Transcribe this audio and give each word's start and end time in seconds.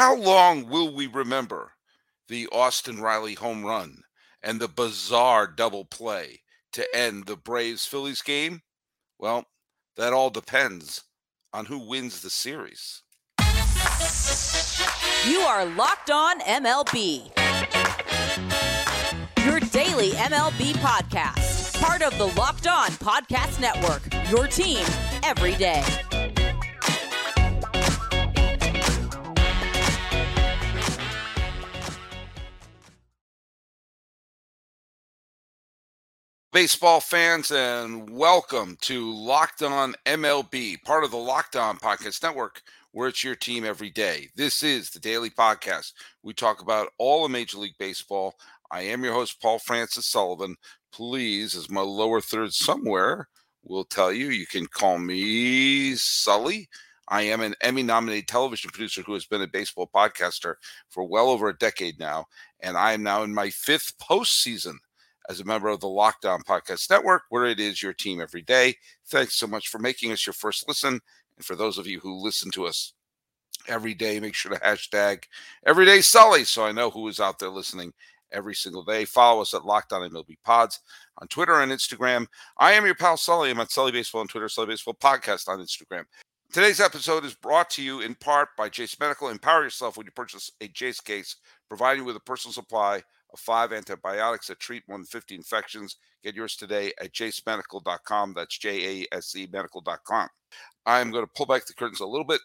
How 0.00 0.16
long 0.16 0.66
will 0.66 0.94
we 0.94 1.06
remember 1.06 1.72
the 2.26 2.48
Austin 2.50 3.02
Riley 3.02 3.34
home 3.34 3.66
run 3.66 4.04
and 4.42 4.58
the 4.58 4.66
bizarre 4.66 5.46
double 5.46 5.84
play 5.84 6.40
to 6.72 6.86
end 6.96 7.26
the 7.26 7.36
Braves 7.36 7.84
Phillies 7.84 8.22
game? 8.22 8.62
Well, 9.18 9.44
that 9.98 10.14
all 10.14 10.30
depends 10.30 11.02
on 11.52 11.66
who 11.66 11.86
wins 11.86 12.22
the 12.22 12.30
series. 12.30 13.02
You 15.28 15.40
are 15.40 15.66
Locked 15.66 16.10
On 16.10 16.40
MLB. 16.40 17.26
Your 19.44 19.60
daily 19.60 20.12
MLB 20.12 20.72
podcast. 20.76 21.78
Part 21.78 22.00
of 22.00 22.16
the 22.16 22.28
Locked 22.40 22.66
On 22.66 22.88
Podcast 22.92 23.60
Network. 23.60 24.00
Your 24.30 24.46
team 24.46 24.82
every 25.22 25.56
day. 25.56 25.84
Baseball 36.52 36.98
fans, 36.98 37.52
and 37.52 38.10
welcome 38.10 38.76
to 38.80 39.14
Locked 39.14 39.62
On 39.62 39.94
MLB, 40.04 40.82
part 40.82 41.04
of 41.04 41.12
the 41.12 41.16
Locked 41.16 41.54
On 41.54 41.76
Podcast 41.76 42.24
Network, 42.24 42.62
where 42.90 43.06
it's 43.06 43.22
your 43.22 43.36
team 43.36 43.64
every 43.64 43.88
day. 43.88 44.28
This 44.34 44.64
is 44.64 44.90
the 44.90 44.98
daily 44.98 45.30
podcast. 45.30 45.92
We 46.24 46.34
talk 46.34 46.60
about 46.60 46.88
all 46.98 47.24
of 47.24 47.30
Major 47.30 47.58
League 47.58 47.78
Baseball. 47.78 48.34
I 48.68 48.80
am 48.82 49.04
your 49.04 49.12
host, 49.12 49.40
Paul 49.40 49.60
Francis 49.60 50.06
Sullivan. 50.06 50.56
Please, 50.90 51.54
as 51.54 51.70
my 51.70 51.82
lower 51.82 52.20
third 52.20 52.52
somewhere 52.52 53.28
will 53.62 53.84
tell 53.84 54.12
you, 54.12 54.30
you 54.30 54.48
can 54.48 54.66
call 54.66 54.98
me 54.98 55.94
Sully. 55.94 56.68
I 57.06 57.22
am 57.22 57.42
an 57.42 57.54
Emmy 57.60 57.84
nominated 57.84 58.26
television 58.26 58.72
producer 58.72 59.02
who 59.02 59.14
has 59.14 59.24
been 59.24 59.42
a 59.42 59.46
baseball 59.46 59.88
podcaster 59.94 60.56
for 60.88 61.04
well 61.04 61.28
over 61.28 61.48
a 61.48 61.58
decade 61.58 62.00
now. 62.00 62.26
And 62.58 62.76
I 62.76 62.94
am 62.94 63.04
now 63.04 63.22
in 63.22 63.32
my 63.32 63.50
fifth 63.50 63.96
postseason 63.98 64.78
as 65.30 65.38
a 65.38 65.44
member 65.44 65.68
of 65.68 65.78
the 65.78 65.88
Locked 65.88 66.24
On 66.24 66.42
Podcast 66.42 66.90
Network, 66.90 67.22
where 67.28 67.46
it 67.46 67.60
is 67.60 67.80
your 67.80 67.92
team 67.92 68.20
every 68.20 68.42
day. 68.42 68.74
Thanks 69.06 69.36
so 69.36 69.46
much 69.46 69.68
for 69.68 69.78
making 69.78 70.10
us 70.10 70.26
your 70.26 70.34
first 70.34 70.66
listen. 70.66 71.00
And 71.36 71.44
for 71.44 71.54
those 71.54 71.78
of 71.78 71.86
you 71.86 72.00
who 72.00 72.20
listen 72.20 72.50
to 72.50 72.66
us 72.66 72.94
every 73.68 73.94
day, 73.94 74.18
make 74.18 74.34
sure 74.34 74.52
to 74.52 74.58
hashtag 74.58 75.22
Everyday 75.64 76.00
Sully 76.00 76.42
so 76.42 76.64
I 76.64 76.72
know 76.72 76.90
who 76.90 77.06
is 77.06 77.20
out 77.20 77.38
there 77.38 77.48
listening 77.48 77.92
every 78.32 78.56
single 78.56 78.82
day. 78.82 79.04
Follow 79.04 79.42
us 79.42 79.54
at 79.54 79.64
Locked 79.64 79.92
On 79.92 80.02
MLB 80.02 80.36
Pods 80.44 80.80
on 81.18 81.28
Twitter 81.28 81.60
and 81.60 81.70
Instagram. 81.70 82.26
I 82.58 82.72
am 82.72 82.84
your 82.84 82.96
pal 82.96 83.16
Sully. 83.16 83.50
I'm 83.50 83.60
at 83.60 83.70
Sully 83.70 83.92
Baseball 83.92 84.22
on 84.22 84.26
Twitter, 84.26 84.48
Sully 84.48 84.66
Baseball 84.66 84.94
Podcast 84.94 85.46
on 85.46 85.60
Instagram. 85.60 86.06
Today's 86.52 86.80
episode 86.80 87.24
is 87.24 87.36
brought 87.36 87.70
to 87.70 87.84
you 87.84 88.00
in 88.00 88.16
part 88.16 88.48
by 88.58 88.68
Jase 88.68 88.98
Medical. 88.98 89.28
Empower 89.28 89.62
yourself 89.62 89.96
when 89.96 90.06
you 90.06 90.12
purchase 90.12 90.50
a 90.60 90.66
Jase 90.66 91.00
case, 91.00 91.36
providing 91.68 92.02
you 92.02 92.06
with 92.06 92.16
a 92.16 92.20
personal 92.20 92.52
supply 92.52 93.04
of 93.32 93.40
five 93.40 93.72
antibiotics 93.72 94.48
that 94.48 94.60
treat 94.60 94.82
150 94.86 95.34
infections. 95.34 95.96
Get 96.22 96.34
yours 96.34 96.56
today 96.56 96.92
at 97.00 97.12
jasemedical.com. 97.12 98.34
That's 98.34 98.58
J 98.58 99.02
A 99.12 99.16
S 99.16 99.34
E 99.36 99.48
medical.com. 99.52 100.28
I'm 100.86 101.10
going 101.10 101.24
to 101.24 101.30
pull 101.36 101.46
back 101.46 101.66
the 101.66 101.74
curtains 101.74 102.00
a 102.00 102.06
little 102.06 102.24
bit. 102.24 102.40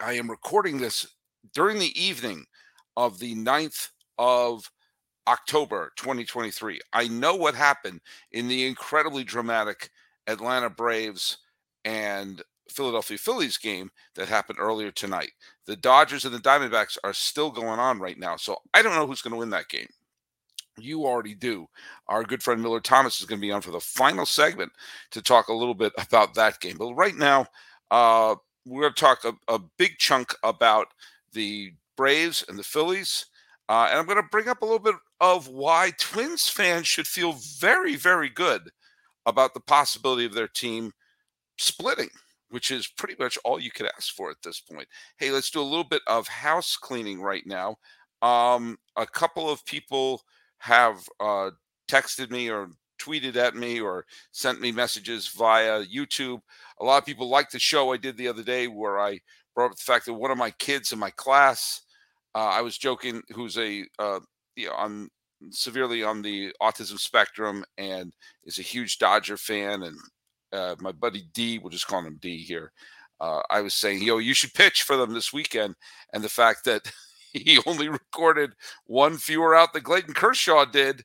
I 0.00 0.14
am 0.14 0.30
recording 0.30 0.78
this 0.78 1.06
during 1.54 1.78
the 1.78 2.00
evening 2.00 2.44
of 2.96 3.18
the 3.18 3.34
9th 3.34 3.90
of 4.18 4.70
October 5.28 5.92
2023. 5.96 6.80
I 6.92 7.08
know 7.08 7.34
what 7.34 7.54
happened 7.54 8.00
in 8.32 8.48
the 8.48 8.66
incredibly 8.66 9.24
dramatic 9.24 9.90
Atlanta 10.26 10.70
Braves 10.70 11.38
and 11.84 12.42
Philadelphia 12.70 13.18
Phillies 13.18 13.56
game 13.56 13.90
that 14.14 14.28
happened 14.28 14.58
earlier 14.60 14.90
tonight. 14.90 15.32
The 15.66 15.76
Dodgers 15.76 16.24
and 16.24 16.34
the 16.34 16.38
Diamondbacks 16.38 16.98
are 17.04 17.12
still 17.12 17.50
going 17.50 17.78
on 17.78 17.98
right 17.98 18.18
now. 18.18 18.36
So 18.36 18.58
I 18.74 18.82
don't 18.82 18.94
know 18.94 19.06
who's 19.06 19.22
going 19.22 19.32
to 19.32 19.38
win 19.38 19.50
that 19.50 19.68
game. 19.68 19.88
You 20.78 21.06
already 21.06 21.34
do. 21.34 21.68
Our 22.08 22.22
good 22.22 22.42
friend 22.42 22.62
Millard 22.62 22.84
Thomas 22.84 23.20
is 23.20 23.26
going 23.26 23.40
to 23.40 23.46
be 23.46 23.52
on 23.52 23.62
for 23.62 23.70
the 23.70 23.80
final 23.80 24.26
segment 24.26 24.72
to 25.12 25.22
talk 25.22 25.48
a 25.48 25.54
little 25.54 25.74
bit 25.74 25.92
about 25.98 26.34
that 26.34 26.60
game. 26.60 26.76
But 26.76 26.94
right 26.94 27.14
now, 27.14 27.46
uh, 27.90 28.34
we're 28.66 28.82
going 28.82 28.94
to 28.94 29.00
talk 29.00 29.24
a, 29.24 29.54
a, 29.54 29.58
big 29.78 29.96
chunk 29.98 30.34
about 30.42 30.88
the 31.32 31.72
Braves 31.96 32.44
and 32.48 32.58
the 32.58 32.64
Phillies. 32.64 33.26
Uh, 33.68 33.86
and 33.88 33.98
I'm 33.98 34.06
going 34.06 34.22
to 34.22 34.28
bring 34.30 34.48
up 34.48 34.60
a 34.60 34.64
little 34.64 34.80
bit 34.80 34.96
of 35.20 35.48
why 35.48 35.92
Twins 35.98 36.48
fans 36.48 36.86
should 36.86 37.06
feel 37.06 37.32
very, 37.58 37.96
very 37.96 38.28
good 38.28 38.70
about 39.24 39.54
the 39.54 39.60
possibility 39.60 40.26
of 40.26 40.34
their 40.34 40.48
team 40.48 40.92
splitting 41.56 42.10
which 42.50 42.70
is 42.70 42.86
pretty 42.86 43.14
much 43.18 43.38
all 43.44 43.58
you 43.60 43.70
could 43.70 43.88
ask 43.96 44.14
for 44.14 44.30
at 44.30 44.36
this 44.42 44.60
point. 44.60 44.86
Hey, 45.18 45.30
let's 45.30 45.50
do 45.50 45.60
a 45.60 45.62
little 45.62 45.84
bit 45.84 46.02
of 46.06 46.28
house 46.28 46.76
cleaning 46.76 47.20
right 47.20 47.46
now. 47.46 47.76
Um, 48.22 48.78
a 48.96 49.06
couple 49.06 49.50
of 49.50 49.64
people 49.64 50.22
have 50.58 51.08
uh, 51.20 51.50
texted 51.90 52.30
me 52.30 52.50
or 52.50 52.68
tweeted 53.00 53.36
at 53.36 53.54
me 53.54 53.80
or 53.80 54.06
sent 54.32 54.60
me 54.60 54.72
messages 54.72 55.28
via 55.28 55.84
YouTube. 55.84 56.40
A 56.80 56.84
lot 56.84 56.98
of 56.98 57.06
people 57.06 57.28
like 57.28 57.50
the 57.50 57.58
show 57.58 57.92
I 57.92 57.96
did 57.96 58.16
the 58.16 58.28
other 58.28 58.42
day 58.42 58.68
where 58.68 58.98
I 58.98 59.20
brought 59.54 59.72
up 59.72 59.76
the 59.76 59.82
fact 59.82 60.06
that 60.06 60.14
one 60.14 60.30
of 60.30 60.38
my 60.38 60.50
kids 60.52 60.92
in 60.92 60.98
my 60.98 61.10
class, 61.10 61.82
uh, 62.34 62.38
I 62.38 62.62
was 62.62 62.78
joking, 62.78 63.22
who's 63.34 63.58
a 63.58 63.84
uh, 63.98 64.20
you 64.56 64.68
know, 64.68 64.74
on 64.74 65.08
severely 65.50 66.02
on 66.02 66.22
the 66.22 66.52
autism 66.62 66.98
spectrum 66.98 67.64
and 67.78 68.12
is 68.44 68.58
a 68.58 68.62
huge 68.62 68.98
Dodger 68.98 69.36
fan 69.36 69.82
and 69.82 69.96
uh, 70.52 70.76
my 70.80 70.92
buddy 70.92 71.24
D, 71.32 71.58
we'll 71.58 71.70
just 71.70 71.86
call 71.86 72.02
him 72.02 72.18
D 72.20 72.38
here. 72.38 72.72
Uh, 73.20 73.40
I 73.50 73.60
was 73.60 73.74
saying, 73.74 74.02
yo, 74.02 74.18
you 74.18 74.34
should 74.34 74.54
pitch 74.54 74.82
for 74.82 74.96
them 74.96 75.14
this 75.14 75.32
weekend, 75.32 75.74
and 76.12 76.22
the 76.22 76.28
fact 76.28 76.64
that 76.64 76.90
he 77.32 77.58
only 77.66 77.88
recorded 77.88 78.52
one 78.84 79.16
fewer 79.16 79.54
out 79.54 79.72
than 79.72 79.82
Clayton 79.82 80.14
Kershaw 80.14 80.64
did. 80.64 81.04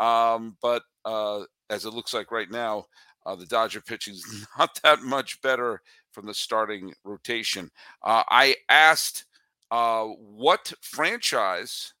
Um, 0.00 0.56
but 0.60 0.82
uh, 1.04 1.42
as 1.70 1.84
it 1.84 1.94
looks 1.94 2.14
like 2.14 2.30
right 2.30 2.50
now, 2.50 2.86
uh, 3.24 3.36
the 3.36 3.46
Dodger 3.46 3.80
pitching 3.80 4.14
is 4.14 4.46
not 4.58 4.78
that 4.82 5.02
much 5.02 5.40
better 5.42 5.80
from 6.12 6.26
the 6.26 6.34
starting 6.34 6.92
rotation. 7.04 7.70
Uh, 8.02 8.22
I 8.28 8.56
asked 8.68 9.26
uh, 9.70 10.04
what 10.04 10.72
franchise 10.80 11.94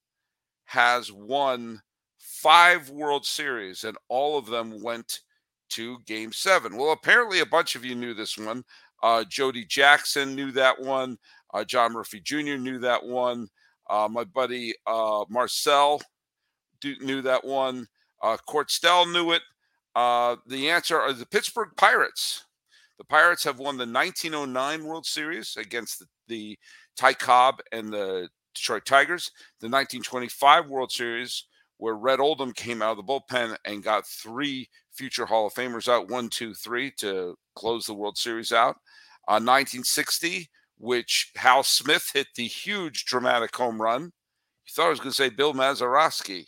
has 0.64 1.10
won 1.12 1.80
five 2.18 2.90
World 2.90 3.24
Series, 3.24 3.84
and 3.84 3.96
all 4.08 4.36
of 4.36 4.46
them 4.46 4.82
went 4.82 5.20
to 5.72 5.98
game 6.06 6.32
seven. 6.32 6.76
Well, 6.76 6.92
apparently 6.92 7.40
a 7.40 7.46
bunch 7.46 7.76
of 7.76 7.84
you 7.84 7.94
knew 7.94 8.14
this 8.14 8.38
one. 8.38 8.64
Uh, 9.02 9.24
Jody 9.28 9.64
Jackson 9.64 10.34
knew 10.34 10.52
that 10.52 10.80
one. 10.80 11.18
Uh, 11.52 11.64
John 11.64 11.92
Murphy 11.92 12.20
Jr. 12.20 12.56
knew 12.56 12.78
that 12.78 13.04
one. 13.04 13.48
Uh, 13.90 14.08
my 14.10 14.24
buddy 14.24 14.74
uh, 14.86 15.24
Marcel 15.28 16.00
knew 17.00 17.22
that 17.22 17.44
one. 17.44 17.86
Uh, 18.22 18.36
Court 18.46 18.70
Stell 18.70 19.06
knew 19.06 19.32
it. 19.32 19.42
Uh, 19.94 20.36
the 20.46 20.70
answer 20.70 20.98
are 20.98 21.12
the 21.12 21.26
Pittsburgh 21.26 21.70
Pirates. 21.76 22.44
The 22.98 23.04
Pirates 23.04 23.44
have 23.44 23.58
won 23.58 23.76
the 23.76 23.86
1909 23.86 24.84
World 24.84 25.04
Series 25.04 25.56
against 25.56 25.98
the, 25.98 26.06
the 26.28 26.58
Ty 26.96 27.14
Cobb 27.14 27.60
and 27.72 27.92
the 27.92 28.28
Detroit 28.54 28.84
Tigers, 28.84 29.30
the 29.60 29.66
1925 29.66 30.68
World 30.68 30.92
Series 30.92 31.46
where 31.82 31.96
Red 31.96 32.20
Oldham 32.20 32.52
came 32.52 32.80
out 32.80 32.96
of 32.96 32.96
the 32.98 33.02
bullpen 33.02 33.56
and 33.64 33.82
got 33.82 34.06
three 34.06 34.68
future 34.94 35.26
Hall 35.26 35.46
of 35.46 35.54
Famers 35.54 35.88
out, 35.88 36.10
one, 36.10 36.28
two, 36.28 36.54
three, 36.54 36.90
to 36.98 37.36
close 37.54 37.86
the 37.86 37.94
World 37.94 38.18
Series 38.18 38.52
out. 38.52 38.76
Uh, 39.28 39.38
1960, 39.38 40.50
which 40.78 41.30
Hal 41.36 41.62
Smith 41.62 42.10
hit 42.12 42.26
the 42.34 42.46
huge 42.46 43.04
dramatic 43.04 43.54
home 43.54 43.80
run. 43.80 44.02
You 44.02 44.72
thought 44.72 44.86
I 44.86 44.90
was 44.90 44.98
going 44.98 45.10
to 45.10 45.16
say 45.16 45.28
Bill 45.28 45.54
Mazeroski. 45.54 46.46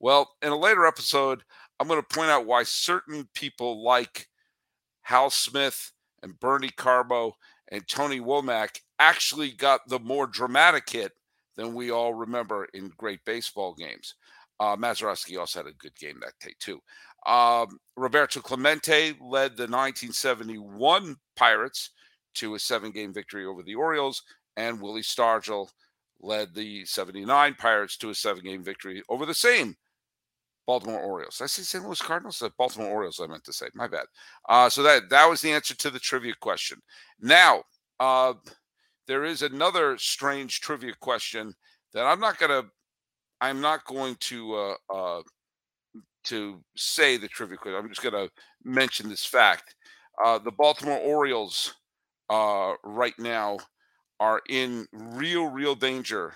Well, 0.00 0.30
in 0.42 0.50
a 0.50 0.56
later 0.56 0.86
episode, 0.86 1.42
I'm 1.78 1.88
going 1.88 2.00
to 2.02 2.14
point 2.14 2.30
out 2.30 2.46
why 2.46 2.64
certain 2.64 3.28
people 3.34 3.82
like 3.82 4.28
Hal 5.02 5.30
Smith 5.30 5.92
and 6.22 6.38
Bernie 6.40 6.70
Carbo 6.70 7.34
and 7.68 7.86
Tony 7.86 8.20
Womack 8.20 8.80
actually 8.98 9.52
got 9.52 9.80
the 9.88 9.98
more 10.00 10.26
dramatic 10.26 10.88
hit 10.88 11.12
than 11.56 11.74
we 11.74 11.90
all 11.90 12.14
remember 12.14 12.66
in 12.74 12.92
great 12.96 13.20
baseball 13.24 13.74
games. 13.74 14.14
Uh, 14.58 14.76
Mazeroski 14.76 15.38
also 15.38 15.60
had 15.60 15.66
a 15.66 15.76
good 15.76 15.94
game 15.96 16.18
that 16.20 16.32
day, 16.40 16.54
too. 16.58 16.80
Um, 17.26 17.78
Roberto 17.96 18.40
Clemente 18.40 19.14
led 19.20 19.56
the 19.56 19.66
1971 19.66 21.16
Pirates 21.34 21.90
to 22.34 22.54
a 22.54 22.58
seven 22.58 22.92
game 22.92 23.12
victory 23.12 23.44
over 23.44 23.62
the 23.62 23.74
Orioles, 23.74 24.22
and 24.56 24.80
Willie 24.80 25.02
Stargell 25.02 25.68
led 26.20 26.54
the 26.54 26.84
79 26.84 27.54
Pirates 27.54 27.96
to 27.98 28.10
a 28.10 28.14
seven 28.14 28.44
game 28.44 28.62
victory 28.62 29.02
over 29.08 29.26
the 29.26 29.34
same 29.34 29.76
Baltimore 30.66 31.00
Orioles. 31.00 31.38
Did 31.38 31.44
I 31.44 31.46
say 31.48 31.62
St. 31.62 31.84
Louis 31.84 32.00
Cardinals? 32.00 32.38
The 32.38 32.50
Baltimore 32.58 32.90
Orioles, 32.90 33.20
I 33.20 33.26
meant 33.26 33.44
to 33.44 33.52
say. 33.52 33.66
My 33.74 33.86
bad. 33.86 34.06
Uh, 34.48 34.68
so 34.68 34.82
that 34.82 35.08
that 35.10 35.28
was 35.28 35.40
the 35.40 35.52
answer 35.52 35.74
to 35.76 35.90
the 35.90 35.98
trivia 35.98 36.34
question. 36.40 36.80
Now, 37.20 37.62
uh, 38.00 38.34
there 39.06 39.24
is 39.24 39.42
another 39.42 39.96
strange 39.98 40.60
trivia 40.60 40.94
question 41.00 41.54
that 41.94 42.04
I'm 42.04 42.20
not 42.20 42.38
going 42.38 42.50
to 42.50 42.68
I'm 43.40 43.60
not 43.60 43.84
going 43.84 44.16
to 44.20 44.54
uh, 44.54 44.74
uh, 44.92 45.22
to 46.26 46.62
say 46.76 47.16
the 47.16 47.28
trivia 47.28 47.56
quiz. 47.56 47.74
I'm 47.76 47.88
just 47.88 48.02
going 48.02 48.14
to 48.14 48.30
mention 48.64 49.08
this 49.08 49.24
fact. 49.24 49.74
Uh, 50.24 50.38
the 50.38 50.50
Baltimore 50.50 50.98
Orioles 50.98 51.74
uh, 52.30 52.74
right 52.84 53.18
now 53.18 53.58
are 54.20 54.40
in 54.48 54.86
real, 54.92 55.46
real 55.46 55.74
danger 55.74 56.34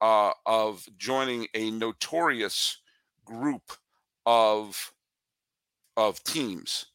uh, 0.00 0.30
of 0.46 0.86
joining 0.96 1.46
a 1.54 1.70
notorious 1.70 2.78
group 3.24 3.72
of 4.26 4.92
of 5.96 6.22
teams. 6.22 6.86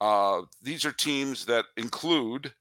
Uh, 0.00 0.42
these 0.62 0.84
are 0.84 0.92
teams 0.92 1.44
that 1.46 1.64
include 1.76 2.52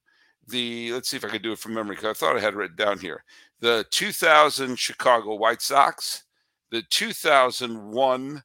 the. 0.48 0.92
Let's 0.92 1.10
see 1.10 1.18
if 1.18 1.26
I 1.26 1.30
can 1.30 1.42
do 1.42 1.52
it 1.52 1.60
from 1.60 1.76
memory 1.76 1.96
because 1.96 2.10
I 2.10 2.14
thought 2.14 2.36
I 2.36 2.40
had 2.40 2.54
it 2.54 2.58
written 2.58 2.76
down 2.76 3.00
here. 3.00 3.24
The 3.60 3.86
2000 3.92 4.78
Chicago 4.78 5.36
White 5.36 5.62
Sox, 5.62 6.24
the 6.72 6.84
2001 6.90 8.44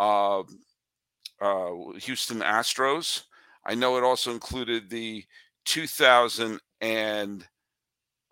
uh, 0.00 0.42
uh, 1.40 1.70
Houston 1.98 2.40
Astros. 2.40 3.22
I 3.64 3.74
know 3.74 3.96
it 3.96 4.04
also 4.04 4.30
included 4.30 4.88
the 4.88 5.24
2000 5.64 6.60
and 6.80 7.44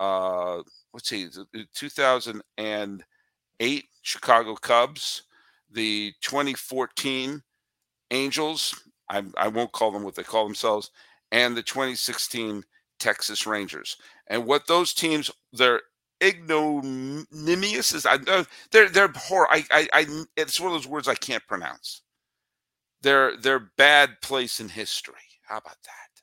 uh, 0.00 0.62
let's 0.92 1.08
see, 1.08 1.28
2008 1.74 3.84
Chicago 4.02 4.54
Cubs, 4.54 5.22
the 5.70 6.12
2014 6.20 7.42
Angels. 8.10 8.82
I, 9.08 9.22
I 9.36 9.48
won't 9.48 9.72
call 9.72 9.90
them 9.90 10.04
what 10.04 10.14
they 10.14 10.22
call 10.22 10.44
themselves, 10.44 10.90
and 11.32 11.56
the 11.56 11.62
2016 11.62 12.62
Texas 12.98 13.46
Rangers. 13.46 13.96
And 14.28 14.46
what 14.46 14.66
those 14.66 14.94
teams, 14.94 15.30
they're 15.52 15.82
ignominious 16.24 17.92
is 17.92 18.06
I 18.06 18.14
uh, 18.14 18.44
they're 18.72 18.88
they're 18.88 19.12
horror. 19.14 19.48
I, 19.50 19.64
I 19.70 19.88
I 19.92 20.24
it's 20.36 20.60
one 20.60 20.72
of 20.72 20.74
those 20.74 20.88
words 20.88 21.08
I 21.08 21.14
can't 21.14 21.46
pronounce. 21.46 22.02
Their 23.02 23.36
their 23.36 23.70
bad 23.76 24.20
place 24.22 24.60
in 24.60 24.68
history. 24.68 25.14
How 25.42 25.58
about 25.58 25.76
that? 25.84 26.22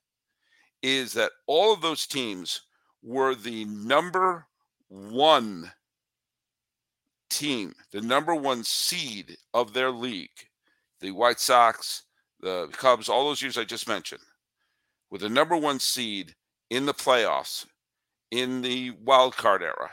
Is 0.82 1.14
that 1.14 1.32
all 1.48 1.74
of 1.74 1.82
those 1.82 2.08
teams 2.08 2.62
were 3.04 3.36
the 3.36 3.66
number 3.66 4.48
one 4.88 5.72
team, 7.30 7.74
the 7.92 8.02
number 8.02 8.36
one 8.36 8.64
seed 8.64 9.38
of 9.54 9.74
their 9.74 9.92
league. 9.92 10.30
The 11.00 11.12
White 11.12 11.40
Sox, 11.40 12.04
the 12.42 12.68
Cubs, 12.74 13.10
all 13.10 13.28
those 13.28 13.42
years 13.42 13.58
I 13.58 13.64
just 13.64 13.88
mentioned, 13.88 14.22
with 15.10 15.22
the 15.22 15.30
number 15.30 15.58
one 15.58 15.80
seed 15.80 16.36
in 16.70 16.86
the 16.86 16.94
playoffs 16.94 17.66
in 18.32 18.62
the 18.62 18.92
wild 18.92 19.36
card 19.36 19.62
era, 19.62 19.92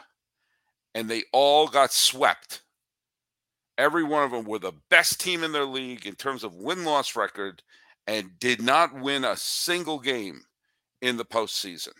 and 0.94 1.08
they 1.08 1.24
all 1.32 1.68
got 1.68 1.92
swept. 1.92 2.62
Every 3.76 4.02
one 4.02 4.24
of 4.24 4.30
them 4.30 4.44
were 4.44 4.58
the 4.58 4.72
best 4.90 5.20
team 5.20 5.44
in 5.44 5.52
their 5.52 5.64
league 5.64 6.06
in 6.06 6.14
terms 6.14 6.42
of 6.42 6.54
win 6.54 6.84
loss 6.84 7.14
record 7.14 7.62
and 8.06 8.38
did 8.40 8.62
not 8.62 8.98
win 8.98 9.24
a 9.24 9.36
single 9.36 9.98
game 9.98 10.40
in 11.02 11.16
the 11.16 11.24
postseason. 11.24 11.92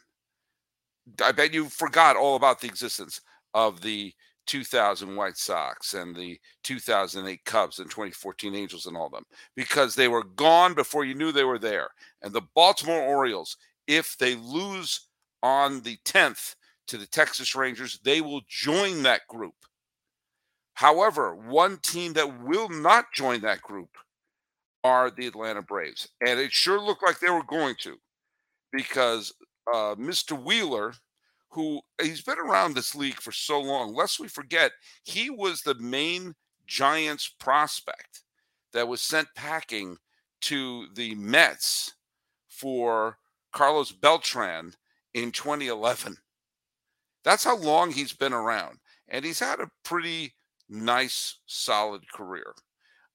I 1.23 1.33
bet 1.33 1.55
you 1.55 1.67
forgot 1.67 2.17
all 2.17 2.37
about 2.37 2.61
the 2.61 2.67
existence 2.67 3.21
of 3.55 3.81
the 3.81 4.13
2000 4.47 5.15
White 5.15 5.37
Sox 5.37 5.95
and 5.95 6.17
the 6.17 6.41
2008 6.65 7.45
Cubs 7.45 7.79
and 7.79 7.91
2014 7.91 8.55
Angels 8.55 8.87
and 8.87 8.97
all 8.97 9.11
them 9.11 9.25
because 9.55 9.95
they 9.95 10.09
were 10.09 10.25
gone 10.25 10.75
before 10.75 11.05
you 11.05 11.15
knew 11.15 11.31
they 11.31 11.45
were 11.45 11.59
there. 11.59 11.89
And 12.23 12.33
the 12.33 12.43
Baltimore 12.55 13.03
Orioles, 13.03 13.57
if 13.87 14.17
they 14.19 14.35
lose 14.35 15.08
on 15.43 15.83
the 15.83 15.99
10th 16.05 16.55
to 16.89 16.97
the 16.97 17.07
Texas 17.07 17.55
Rangers, 17.55 18.01
they 18.05 18.21
will 18.21 18.43
join 18.49 19.03
that 19.03 19.27
group. 19.29 19.55
However, 20.75 21.35
one 21.35 21.79
team 21.79 22.13
that 22.15 22.43
will 22.43 22.69
not 22.69 23.07
join 23.13 23.41
that 23.41 23.63
group 23.63 23.91
are 24.85 25.11
the 25.11 25.27
Atlanta 25.27 25.63
Braves. 25.63 26.09
And 26.25 26.39
it 26.39 26.53
sure 26.53 26.81
looked 26.81 27.03
like 27.03 27.19
they 27.19 27.31
were 27.31 27.43
going 27.43 27.75
to 27.81 27.97
because 28.73 29.33
uh, 29.73 29.95
Mr. 29.97 30.41
Wheeler, 30.41 30.95
who 31.51 31.81
he's 32.01 32.23
been 32.23 32.39
around 32.39 32.75
this 32.75 32.95
league 32.95 33.21
for 33.21 33.33
so 33.33 33.61
long, 33.61 33.95
lest 33.95 34.21
we 34.21 34.29
forget, 34.29 34.73
he 35.05 35.31
was 35.31 35.63
the 35.63 35.75
main 35.75 36.35
Giants 36.67 37.35
prospect 37.41 38.23
that 38.73 38.87
was 38.87 39.01
sent 39.01 39.29
packing 39.35 39.97
to 40.43 40.87
the 40.95 41.15
Mets 41.17 41.95
for 42.49 43.19
Carlos 43.53 43.93
Beltran 43.93 44.75
in 45.15 45.33
2011. 45.33 46.17
That's 47.25 47.45
how 47.45 47.57
long 47.57 47.93
he's 47.93 48.13
been 48.13 48.33
around. 48.33 48.79
And 49.09 49.25
he's 49.25 49.41
had 49.41 49.61
a 49.61 49.71
pretty 49.85 50.35
nice, 50.69 51.39
solid 51.47 52.11
career. 52.13 52.55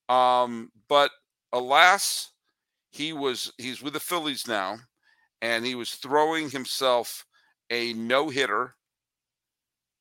Um, 0.10 0.72
but 0.88 1.12
alas, 1.52 2.32
he 2.92 3.14
was 3.14 3.52
he's 3.58 3.82
with 3.82 3.94
the 3.94 4.00
Phillies 4.00 4.48
now, 4.48 4.78
and 5.42 5.66
he 5.66 5.76
was 5.76 5.96
throwing 5.96 6.50
himself 6.50 7.26
a 7.70 7.94
no 7.94 8.30
hitter 8.30 8.76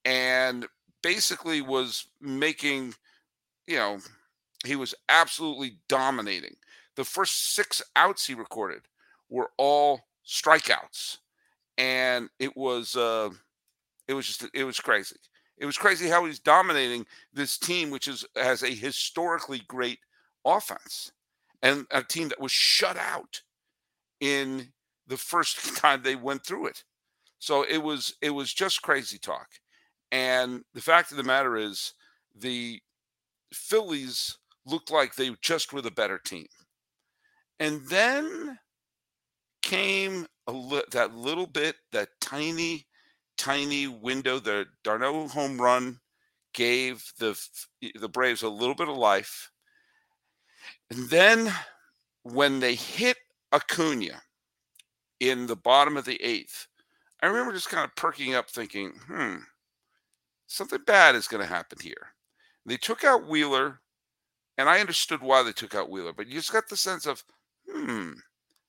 and 0.05 0.67
basically 1.03 1.61
was 1.61 2.07
making, 2.21 2.95
you 3.67 3.77
know, 3.77 3.99
he 4.65 4.77
was 4.77 4.95
absolutely 5.09 5.79
dominating. 5.89 6.57
The 6.97 7.05
first 7.05 7.55
six 7.55 7.81
outs 7.97 8.27
he 8.27 8.35
recorded 8.35 8.83
were 9.29 9.51
all 9.57 10.01
strikeouts 10.27 11.19
and 11.79 12.29
it 12.39 12.57
was 12.57 12.97
uh, 12.97 13.31
it 14.09 14.15
was 14.15 14.27
just 14.27 14.47
it 14.55 14.65
was 14.65 14.81
crazy. 14.81 15.17
It 15.59 15.67
was 15.67 15.79
crazy 15.79 16.09
how 16.09 16.25
he's 16.25 16.41
dominating 16.41 17.07
this 17.33 17.59
team, 17.59 17.91
which 17.91 18.09
is 18.09 18.25
has 18.37 18.63
a 18.63 18.71
historically 18.75 19.63
great 19.69 19.99
offense, 20.45 21.13
and 21.63 21.87
a 21.91 22.03
team 22.03 22.29
that 22.29 22.41
was 22.41 22.53
shut 22.53 22.97
out 22.97 23.43
in 24.21 24.73
the 25.07 25.17
first 25.17 25.77
time 25.79 26.03
they 26.03 26.17
went 26.17 26.45
through 26.47 26.67
it. 26.67 26.85
So 27.39 27.65
it 27.65 27.79
was 27.83 28.15
it 28.23 28.31
was 28.31 28.53
just 28.53 28.83
crazy 28.83 29.19
talk. 29.19 29.49
And 30.13 30.63
the 30.75 30.83
fact 30.83 31.11
of 31.11 31.17
the 31.17 31.23
matter 31.25 31.57
is, 31.57 31.95
the 32.35 32.81
Phillies 33.53 34.39
looked 34.67 34.91
like 34.91 35.15
they 35.15 35.31
just 35.43 35.73
were 35.73 35.83
the 35.83 35.91
better 35.91 36.19
team. 36.19 36.47
And 37.59 37.83
then 37.89 38.59
came 39.63 40.27
a 40.47 40.53
li- 40.53 40.85
that 40.93 41.15
little 41.15 41.47
bit, 41.47 41.77
that 41.93 42.09
tiny, 42.21 42.87
tiny 43.39 43.87
window. 43.87 44.39
The 44.39 44.67
d'Arnaud 44.85 45.29
home 45.29 45.61
run 45.61 46.01
gave 46.55 47.13
the 47.19 47.39
the 47.95 48.09
Braves 48.09 48.43
a 48.43 48.49
little 48.49 48.75
bit 48.75 48.89
of 48.89 48.97
life, 48.97 49.51
and 50.91 51.09
then 51.11 51.53
when 52.25 52.61
they 52.61 52.75
hit 52.75 53.19
Acuna 53.53 54.23
in 55.21 55.47
the 55.47 55.57
bottom 55.57 55.97
of 55.97 56.05
the 56.05 56.23
eighth, 56.23 56.69
I 57.23 57.27
remember 57.27 57.53
just 57.53 57.71
kind 57.71 57.85
of 57.85 57.97
perking 57.97 58.35
up, 58.35 58.51
thinking, 58.51 58.93
"Hmm, 59.07 59.37
something 60.47 60.83
bad 60.85 61.15
is 61.15 61.29
going 61.29 61.41
to 61.43 61.47
happen 61.53 61.79
here." 61.81 62.15
They 62.67 62.77
took 62.77 63.05
out 63.05 63.27
Wheeler, 63.27 63.81
and 64.59 64.69
I 64.71 64.81
understood 64.81 65.23
why 65.23 65.43
they 65.43 65.53
took 65.53 65.75
out 65.75 65.91
Wheeler, 65.91 66.13
but 66.15 66.27
you 66.29 66.35
just 66.35 66.53
got 66.53 66.69
the 66.69 66.77
sense 66.79 67.07
of, 67.07 67.25
"Hmm." 67.71 68.15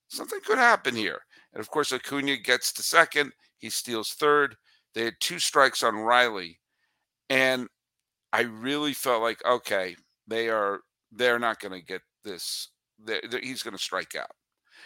something 0.09 0.41
could 0.41 0.57
happen 0.59 0.95
here. 0.95 1.25
And 1.53 1.61
of 1.61 1.69
course, 1.69 1.91
Acuna 1.91 2.37
gets 2.37 2.71
to 2.73 2.83
second. 2.83 3.31
He 3.57 3.69
steals 3.69 4.13
third. 4.13 4.55
They 4.93 5.05
had 5.05 5.15
two 5.19 5.39
strikes 5.39 5.83
on 5.83 5.95
Riley. 5.95 6.59
And 7.29 7.67
I 8.31 8.41
really 8.41 8.93
felt 8.93 9.21
like, 9.21 9.43
okay, 9.45 9.95
they 10.27 10.49
are 10.49 10.81
they're 11.11 11.39
not 11.39 11.59
going 11.59 11.79
to 11.79 11.85
get 11.85 12.01
this. 12.23 12.69
They're, 13.03 13.21
they're, 13.29 13.41
he's 13.41 13.63
going 13.63 13.75
to 13.75 13.83
strike 13.83 14.15
out. 14.15 14.31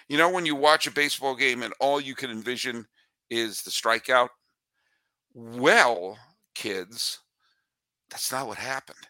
You 0.10 0.18
know, 0.18 0.30
when 0.30 0.46
you 0.46 0.56
watch 0.56 0.88
a 0.88 0.92
baseball 0.92 1.36
game 1.36 1.64
and 1.64 1.74
all 1.80 2.00
you 2.00 2.16
can 2.16 2.30
envision 2.30 2.86
is 3.30 3.62
the 3.62 3.72
strikeout. 3.72 4.30
Well, 5.34 6.18
kids, 6.56 7.20
that's 8.10 8.32
not 8.32 8.48
what 8.48 8.58
happened. 8.58 9.08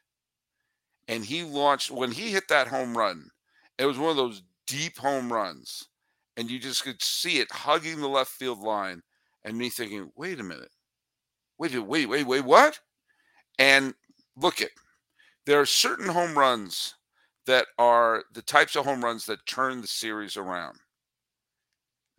And 1.07 1.23
he 1.23 1.43
launched 1.43 1.91
when 1.91 2.11
he 2.11 2.29
hit 2.31 2.47
that 2.49 2.67
home 2.67 2.97
run. 2.97 3.29
It 3.77 3.85
was 3.85 3.97
one 3.97 4.09
of 4.09 4.17
those 4.17 4.43
deep 4.65 4.97
home 4.97 5.31
runs 5.31 5.87
and 6.37 6.49
you 6.49 6.59
just 6.59 6.83
could 6.83 7.01
see 7.01 7.39
it 7.39 7.51
hugging 7.51 7.99
the 7.99 8.07
left 8.07 8.31
field 8.31 8.59
line, 8.59 9.01
and 9.43 9.57
me 9.57 9.69
thinking, 9.69 10.11
wait 10.15 10.39
a 10.39 10.43
minute, 10.43 10.69
wait, 11.57 11.77
wait, 11.77 12.05
wait, 12.05 12.27
wait, 12.27 12.45
what? 12.45 12.79
And 13.57 13.95
look 14.35 14.61
it, 14.61 14.71
there 15.45 15.59
are 15.59 15.65
certain 15.65 16.09
home 16.09 16.37
runs 16.37 16.93
that 17.47 17.65
are 17.79 18.23
the 18.33 18.41
types 18.41 18.75
of 18.75 18.85
home 18.85 19.03
runs 19.03 19.25
that 19.25 19.45
turn 19.47 19.81
the 19.81 19.87
series 19.87 20.37
around. 20.37 20.77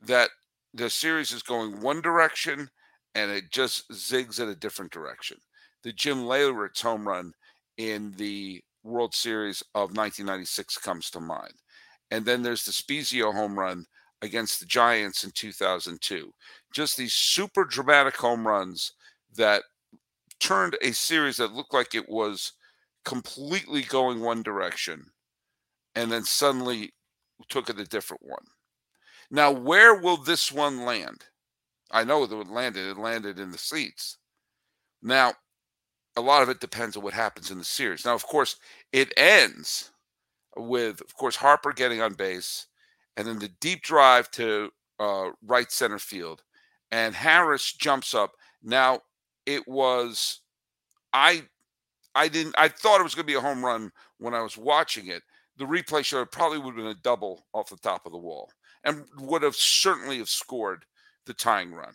That 0.00 0.30
the 0.74 0.90
series 0.90 1.32
is 1.32 1.42
going 1.42 1.80
one 1.80 2.00
direction 2.00 2.70
and 3.14 3.30
it 3.30 3.50
just 3.50 3.88
zigs 3.90 4.40
in 4.40 4.48
a 4.48 4.54
different 4.54 4.90
direction. 4.90 5.38
The 5.84 5.92
Jim 5.92 6.22
Leyritz 6.22 6.82
home 6.82 7.06
run 7.06 7.32
in 7.76 8.14
the 8.16 8.62
World 8.82 9.14
Series 9.14 9.62
of 9.74 9.96
1996 9.96 10.78
comes 10.78 11.10
to 11.10 11.20
mind. 11.20 11.54
And 12.10 12.24
then 12.24 12.42
there's 12.42 12.64
the 12.64 12.72
Spiezio 12.72 13.32
home 13.32 13.58
run 13.58 13.84
against 14.22 14.60
the 14.60 14.66
Giants 14.66 15.24
in 15.24 15.30
2002. 15.30 16.32
Just 16.74 16.96
these 16.96 17.12
super 17.12 17.64
dramatic 17.64 18.16
home 18.16 18.46
runs 18.46 18.92
that 19.36 19.62
turned 20.40 20.76
a 20.82 20.92
series 20.92 21.36
that 21.36 21.52
looked 21.52 21.74
like 21.74 21.94
it 21.94 22.08
was 22.08 22.52
completely 23.04 23.82
going 23.82 24.20
one 24.20 24.42
direction 24.42 25.04
and 25.94 26.12
then 26.12 26.24
suddenly 26.24 26.92
took 27.48 27.68
it 27.68 27.80
a 27.80 27.84
different 27.84 28.22
one. 28.24 28.44
Now, 29.30 29.50
where 29.50 29.94
will 29.94 30.16
this 30.16 30.52
one 30.52 30.84
land? 30.84 31.24
I 31.90 32.04
know 32.04 32.26
that 32.26 32.38
it 32.38 32.48
landed. 32.48 32.86
It 32.86 32.98
landed 32.98 33.38
in 33.38 33.50
the 33.50 33.58
seats. 33.58 34.18
Now, 35.02 35.34
a 36.16 36.20
lot 36.20 36.42
of 36.42 36.48
it 36.48 36.60
depends 36.60 36.96
on 36.96 37.02
what 37.02 37.14
happens 37.14 37.50
in 37.50 37.58
the 37.58 37.64
series. 37.64 38.04
Now, 38.04 38.14
of 38.14 38.26
course, 38.26 38.56
it 38.92 39.12
ends 39.16 39.90
with, 40.56 41.00
of 41.00 41.14
course, 41.14 41.36
Harper 41.36 41.72
getting 41.72 42.00
on 42.00 42.14
base, 42.14 42.66
and 43.18 43.26
then 43.26 43.38
the 43.40 43.50
deep 43.60 43.82
drive 43.82 44.30
to 44.30 44.70
uh, 45.00 45.30
right 45.42 45.70
center 45.70 45.98
field, 45.98 46.42
and 46.92 47.14
Harris 47.14 47.72
jumps 47.74 48.14
up. 48.14 48.32
Now, 48.62 49.00
it 49.44 49.66
was, 49.66 50.40
I, 51.12 51.42
I 52.14 52.28
didn't, 52.28 52.54
I 52.56 52.68
thought 52.68 53.00
it 53.00 53.04
was 53.04 53.14
going 53.14 53.26
to 53.26 53.32
be 53.32 53.36
a 53.36 53.40
home 53.40 53.64
run 53.64 53.90
when 54.18 54.34
I 54.34 54.40
was 54.40 54.56
watching 54.56 55.08
it. 55.08 55.22
The 55.56 55.64
replay 55.64 56.04
showed 56.04 56.22
it 56.22 56.32
probably 56.32 56.58
would 56.58 56.74
have 56.74 56.76
been 56.76 56.86
a 56.86 56.94
double 57.02 57.44
off 57.52 57.68
the 57.68 57.76
top 57.76 58.06
of 58.06 58.12
the 58.12 58.18
wall, 58.18 58.50
and 58.84 59.04
would 59.18 59.42
have 59.42 59.56
certainly 59.56 60.18
have 60.18 60.28
scored 60.28 60.84
the 61.26 61.34
tying 61.34 61.74
run. 61.74 61.94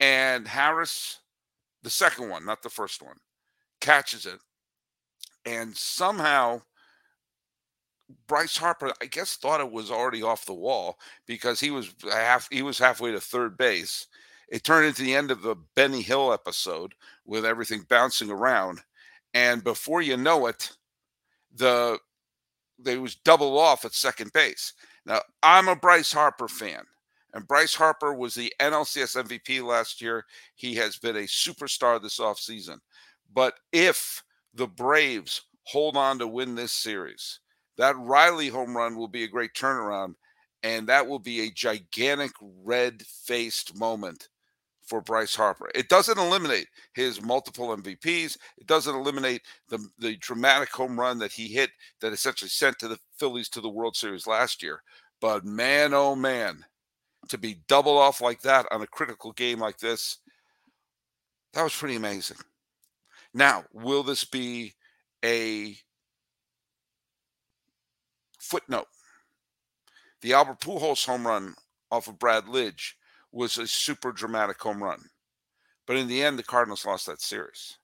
And 0.00 0.48
Harris, 0.48 1.20
the 1.82 1.90
second 1.90 2.30
one, 2.30 2.46
not 2.46 2.62
the 2.62 2.70
first 2.70 3.02
one, 3.02 3.16
catches 3.82 4.24
it. 4.24 4.38
And 5.44 5.76
somehow 5.76 6.62
Bryce 8.28 8.56
Harper, 8.56 8.92
I 9.02 9.06
guess, 9.06 9.36
thought 9.36 9.60
it 9.60 9.70
was 9.70 9.90
already 9.90 10.22
off 10.22 10.46
the 10.46 10.54
wall 10.54 10.98
because 11.26 11.60
he 11.60 11.70
was 11.70 11.92
half 12.10 12.48
he 12.50 12.62
was 12.62 12.78
halfway 12.78 13.12
to 13.12 13.20
third 13.20 13.56
base. 13.56 14.06
It 14.48 14.62
turned 14.62 14.86
into 14.86 15.02
the 15.02 15.14
end 15.14 15.30
of 15.30 15.42
the 15.42 15.56
Benny 15.74 16.02
Hill 16.02 16.32
episode 16.32 16.94
with 17.24 17.44
everything 17.44 17.84
bouncing 17.88 18.30
around. 18.30 18.80
And 19.34 19.64
before 19.64 20.02
you 20.02 20.16
know 20.16 20.46
it, 20.46 20.70
the 21.54 21.98
they 22.78 22.98
was 22.98 23.16
double 23.16 23.58
off 23.58 23.84
at 23.84 23.94
second 23.94 24.32
base. 24.32 24.72
Now, 25.04 25.20
I'm 25.42 25.68
a 25.68 25.76
Bryce 25.76 26.12
Harper 26.12 26.48
fan. 26.48 26.84
And 27.32 27.46
Bryce 27.46 27.74
Harper 27.74 28.14
was 28.14 28.34
the 28.34 28.52
NLCS 28.60 29.22
MVP 29.24 29.62
last 29.62 30.00
year. 30.00 30.24
He 30.54 30.74
has 30.76 30.96
been 30.96 31.16
a 31.16 31.20
superstar 31.20 32.00
this 32.00 32.18
offseason. 32.18 32.78
But 33.32 33.54
if 33.72 34.22
the 34.54 34.66
Braves 34.66 35.42
hold 35.64 35.96
on 35.96 36.18
to 36.18 36.26
win 36.26 36.54
this 36.54 36.72
series, 36.72 37.40
that 37.78 37.96
Riley 37.98 38.48
home 38.48 38.76
run 38.76 38.96
will 38.96 39.08
be 39.08 39.24
a 39.24 39.28
great 39.28 39.54
turnaround. 39.54 40.14
And 40.62 40.86
that 40.88 41.06
will 41.06 41.18
be 41.18 41.40
a 41.40 41.50
gigantic 41.50 42.32
red 42.40 43.02
faced 43.02 43.78
moment 43.78 44.28
for 44.86 45.00
Bryce 45.00 45.34
Harper. 45.34 45.68
It 45.74 45.88
doesn't 45.88 46.18
eliminate 46.18 46.68
his 46.94 47.20
multiple 47.20 47.76
MVPs. 47.76 48.36
It 48.58 48.66
doesn't 48.66 48.94
eliminate 48.94 49.42
the, 49.68 49.86
the 49.98 50.16
dramatic 50.16 50.70
home 50.70 50.98
run 50.98 51.18
that 51.18 51.32
he 51.32 51.48
hit 51.48 51.70
that 52.00 52.12
essentially 52.12 52.48
sent 52.48 52.78
to 52.78 52.88
the 52.88 52.98
Phillies 53.18 53.48
to 53.50 53.60
the 53.60 53.68
World 53.68 53.96
Series 53.96 54.26
last 54.26 54.62
year. 54.62 54.82
But 55.20 55.44
man, 55.44 55.92
oh 55.92 56.14
man, 56.14 56.64
to 57.28 57.38
be 57.38 57.62
double 57.68 57.98
off 57.98 58.20
like 58.20 58.40
that 58.42 58.66
on 58.70 58.82
a 58.82 58.86
critical 58.86 59.32
game 59.32 59.58
like 59.58 59.78
this, 59.78 60.18
that 61.52 61.62
was 61.62 61.76
pretty 61.76 61.96
amazing. 61.96 62.38
Now, 63.34 63.64
will 63.72 64.02
this 64.02 64.24
be 64.24 64.74
a 65.24 65.76
footnote? 68.46 68.88
The 70.22 70.32
Albert 70.32 70.60
Pujols 70.60 71.06
home 71.06 71.26
run 71.26 71.54
off 71.90 72.08
of 72.08 72.18
Brad 72.18 72.44
Lidge 72.44 72.94
was 73.32 73.58
a 73.58 73.66
super 73.66 74.12
dramatic 74.12 74.60
home 74.60 74.82
run. 74.82 75.00
But 75.86 75.96
in 75.96 76.08
the 76.08 76.22
end, 76.22 76.38
the 76.38 76.42
Cardinals 76.42 76.84
lost 76.84 77.06
that 77.06 77.20
series. 77.20 77.78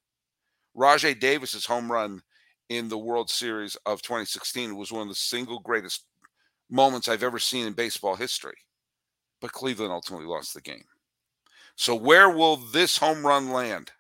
Rajai 0.77 1.19
Davis's 1.19 1.67
home 1.67 1.93
run 1.93 2.23
in 2.69 2.89
the 2.89 2.99
World 2.99 3.31
Series 3.31 3.77
of 3.87 4.03
2016 4.03 4.77
was 4.77 4.91
one 4.91 5.03
of 5.03 5.09
the 5.09 5.15
single 5.15 5.61
greatest 5.61 6.07
moments 6.71 7.07
I've 7.07 7.23
ever 7.23 7.39
seen 7.39 7.67
in 7.67 7.75
baseball 7.75 8.17
history 8.17 8.57
but 9.43 9.53
Cleveland 9.53 9.93
ultimately 9.93 10.27
lost 10.27 10.55
the 10.55 10.63
game. 10.63 10.85
So, 11.77 11.95
where 11.95 12.31
will 12.31 12.57
this 12.57 12.99
home 12.99 13.27
run 13.27 13.51
land? 13.51 13.91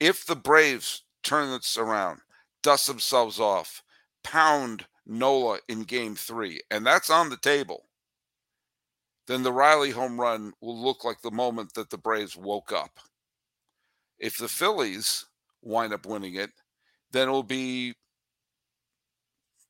If 0.00 0.24
the 0.24 0.34
Braves 0.34 1.02
turn 1.22 1.50
this 1.50 1.76
around, 1.76 2.20
dust 2.62 2.86
themselves 2.86 3.38
off, 3.38 3.82
pound 4.24 4.86
Nola 5.10 5.58
in 5.68 5.82
game 5.82 6.14
three, 6.14 6.60
and 6.70 6.86
that's 6.86 7.10
on 7.10 7.30
the 7.30 7.36
table, 7.36 7.86
then 9.26 9.42
the 9.42 9.52
Riley 9.52 9.90
home 9.90 10.20
run 10.20 10.52
will 10.60 10.80
look 10.80 11.04
like 11.04 11.20
the 11.20 11.32
moment 11.32 11.74
that 11.74 11.90
the 11.90 11.98
Braves 11.98 12.36
woke 12.36 12.72
up. 12.72 13.00
If 14.20 14.38
the 14.38 14.48
Phillies 14.48 15.26
wind 15.62 15.92
up 15.92 16.06
winning 16.06 16.36
it, 16.36 16.50
then 17.10 17.24
it'll 17.24 17.42
be 17.42 17.94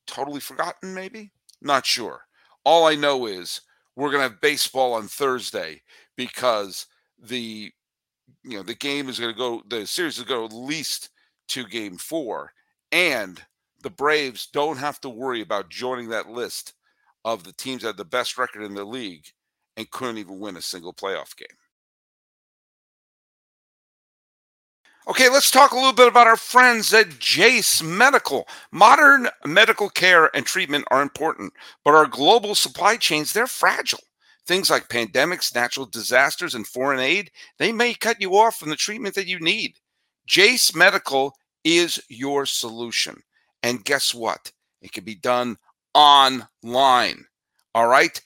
totally 0.06 0.40
forgotten, 0.40 0.92
maybe? 0.92 1.30
Not 1.62 1.86
sure. 1.86 2.22
All 2.64 2.86
I 2.86 2.94
know 2.94 3.24
is 3.26 3.62
we're 3.96 4.10
going 4.10 4.22
to 4.22 4.28
have 4.28 4.40
baseball 4.42 4.92
on 4.92 5.08
Thursday 5.08 5.82
because 6.16 6.86
the 7.18 7.72
you 8.44 8.56
know 8.56 8.62
the 8.62 8.74
game 8.74 9.08
is 9.08 9.18
going 9.18 9.32
to 9.32 9.38
go 9.38 9.62
the 9.68 9.86
series 9.86 10.18
is 10.18 10.24
going 10.24 10.48
to 10.48 10.54
at 10.54 10.62
least 10.62 11.10
to 11.48 11.64
game 11.64 11.96
4 11.96 12.52
and 12.92 13.42
the 13.82 13.90
Braves 13.90 14.48
don't 14.52 14.78
have 14.78 15.00
to 15.02 15.08
worry 15.08 15.40
about 15.40 15.70
joining 15.70 16.08
that 16.10 16.28
list 16.28 16.74
of 17.24 17.44
the 17.44 17.52
teams 17.52 17.82
that 17.82 17.88
had 17.88 17.96
the 17.96 18.04
best 18.04 18.38
record 18.38 18.62
in 18.62 18.74
the 18.74 18.84
league 18.84 19.26
and 19.76 19.90
couldn't 19.90 20.18
even 20.18 20.40
win 20.40 20.56
a 20.56 20.62
single 20.62 20.92
playoff 20.92 21.36
game. 21.36 21.48
Okay, 25.08 25.28
let's 25.28 25.50
talk 25.50 25.72
a 25.72 25.76
little 25.76 25.92
bit 25.92 26.08
about 26.08 26.26
our 26.26 26.36
friends 26.36 26.92
at 26.92 27.18
Jase 27.18 27.82
Medical. 27.82 28.46
Modern 28.70 29.28
medical 29.44 29.88
care 29.88 30.30
and 30.36 30.44
treatment 30.44 30.84
are 30.90 31.02
important, 31.02 31.52
but 31.84 31.94
our 31.94 32.06
global 32.06 32.54
supply 32.54 32.96
chains, 32.96 33.32
they're 33.32 33.46
fragile. 33.46 34.00
Things 34.46 34.70
like 34.70 34.88
pandemics, 34.88 35.54
natural 35.54 35.86
disasters, 35.86 36.54
and 36.54 36.66
foreign 36.66 37.00
aid, 37.00 37.30
they 37.58 37.72
may 37.72 37.94
cut 37.94 38.20
you 38.20 38.36
off 38.36 38.58
from 38.58 38.68
the 38.68 38.76
treatment 38.76 39.14
that 39.14 39.26
you 39.26 39.40
need. 39.40 39.76
Jase 40.26 40.74
Medical 40.74 41.34
is 41.64 42.00
your 42.08 42.46
solution. 42.46 43.22
And 43.62 43.84
guess 43.84 44.14
what? 44.14 44.52
It 44.80 44.92
can 44.92 45.04
be 45.04 45.14
done 45.14 45.58
online. 45.94 47.26
All 47.74 47.86
right? 47.86 48.20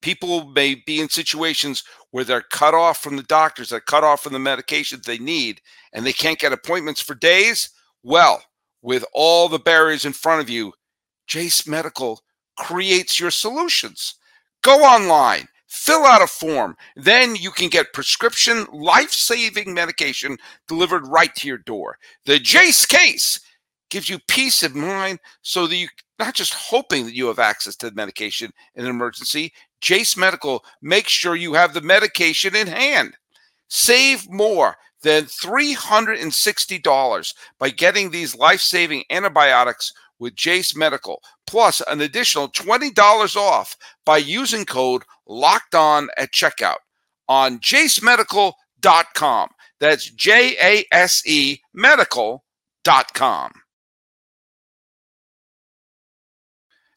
People 0.00 0.46
may 0.46 0.74
be 0.74 1.00
in 1.00 1.08
situations 1.08 1.84
where 2.10 2.24
they're 2.24 2.42
cut 2.42 2.74
off 2.74 2.98
from 2.98 3.16
the 3.16 3.22
doctors, 3.22 3.70
they're 3.70 3.80
cut 3.80 4.04
off 4.04 4.22
from 4.22 4.32
the 4.32 4.38
medications 4.38 5.04
they 5.04 5.18
need, 5.18 5.60
and 5.92 6.04
they 6.04 6.12
can't 6.12 6.38
get 6.38 6.52
appointments 6.52 7.00
for 7.00 7.14
days. 7.14 7.70
Well, 8.02 8.42
with 8.82 9.04
all 9.14 9.48
the 9.48 9.60
barriers 9.60 10.04
in 10.04 10.12
front 10.12 10.42
of 10.42 10.50
you, 10.50 10.72
Jase 11.26 11.66
Medical 11.66 12.20
creates 12.58 13.18
your 13.20 13.30
solutions. 13.30 14.16
Go 14.62 14.80
online, 14.82 15.46
fill 15.68 16.04
out 16.04 16.20
a 16.20 16.26
form, 16.26 16.76
then 16.96 17.36
you 17.36 17.50
can 17.50 17.68
get 17.68 17.92
prescription 17.92 18.66
life 18.72 19.12
saving 19.12 19.72
medication 19.72 20.36
delivered 20.68 21.06
right 21.06 21.34
to 21.36 21.48
your 21.48 21.58
door. 21.58 21.96
The 22.26 22.38
Jase 22.38 22.84
case 22.84 23.40
gives 23.92 24.08
you 24.08 24.18
peace 24.26 24.62
of 24.62 24.74
mind 24.74 25.20
so 25.42 25.66
that 25.66 25.76
you 25.76 25.86
not 26.18 26.34
just 26.34 26.54
hoping 26.54 27.04
that 27.04 27.14
you 27.14 27.26
have 27.26 27.38
access 27.38 27.76
to 27.76 27.90
the 27.90 27.94
medication 27.94 28.50
in 28.74 28.84
an 28.84 28.90
emergency. 28.90 29.52
Jase 29.82 30.16
Medical 30.16 30.64
makes 30.80 31.12
sure 31.12 31.36
you 31.36 31.52
have 31.52 31.74
the 31.74 31.82
medication 31.82 32.56
in 32.56 32.66
hand. 32.66 33.14
Save 33.68 34.30
more 34.30 34.76
than 35.02 35.24
$360 35.24 37.34
by 37.58 37.68
getting 37.68 38.10
these 38.10 38.34
life 38.34 38.60
saving 38.60 39.04
antibiotics 39.10 39.92
with 40.18 40.36
Jase 40.36 40.74
Medical, 40.74 41.20
plus 41.46 41.82
an 41.88 42.00
additional 42.00 42.48
$20 42.48 43.36
off 43.36 43.76
by 44.06 44.16
using 44.16 44.64
code 44.64 45.02
locked 45.26 45.74
on 45.74 46.08
at 46.16 46.32
checkout 46.32 46.78
on 47.28 47.58
jasemedical.com. 47.58 49.48
That's 49.80 50.10
J 50.10 50.56
A 50.62 50.84
S 50.92 51.22
E 51.26 51.58
medical.com. 51.74 53.52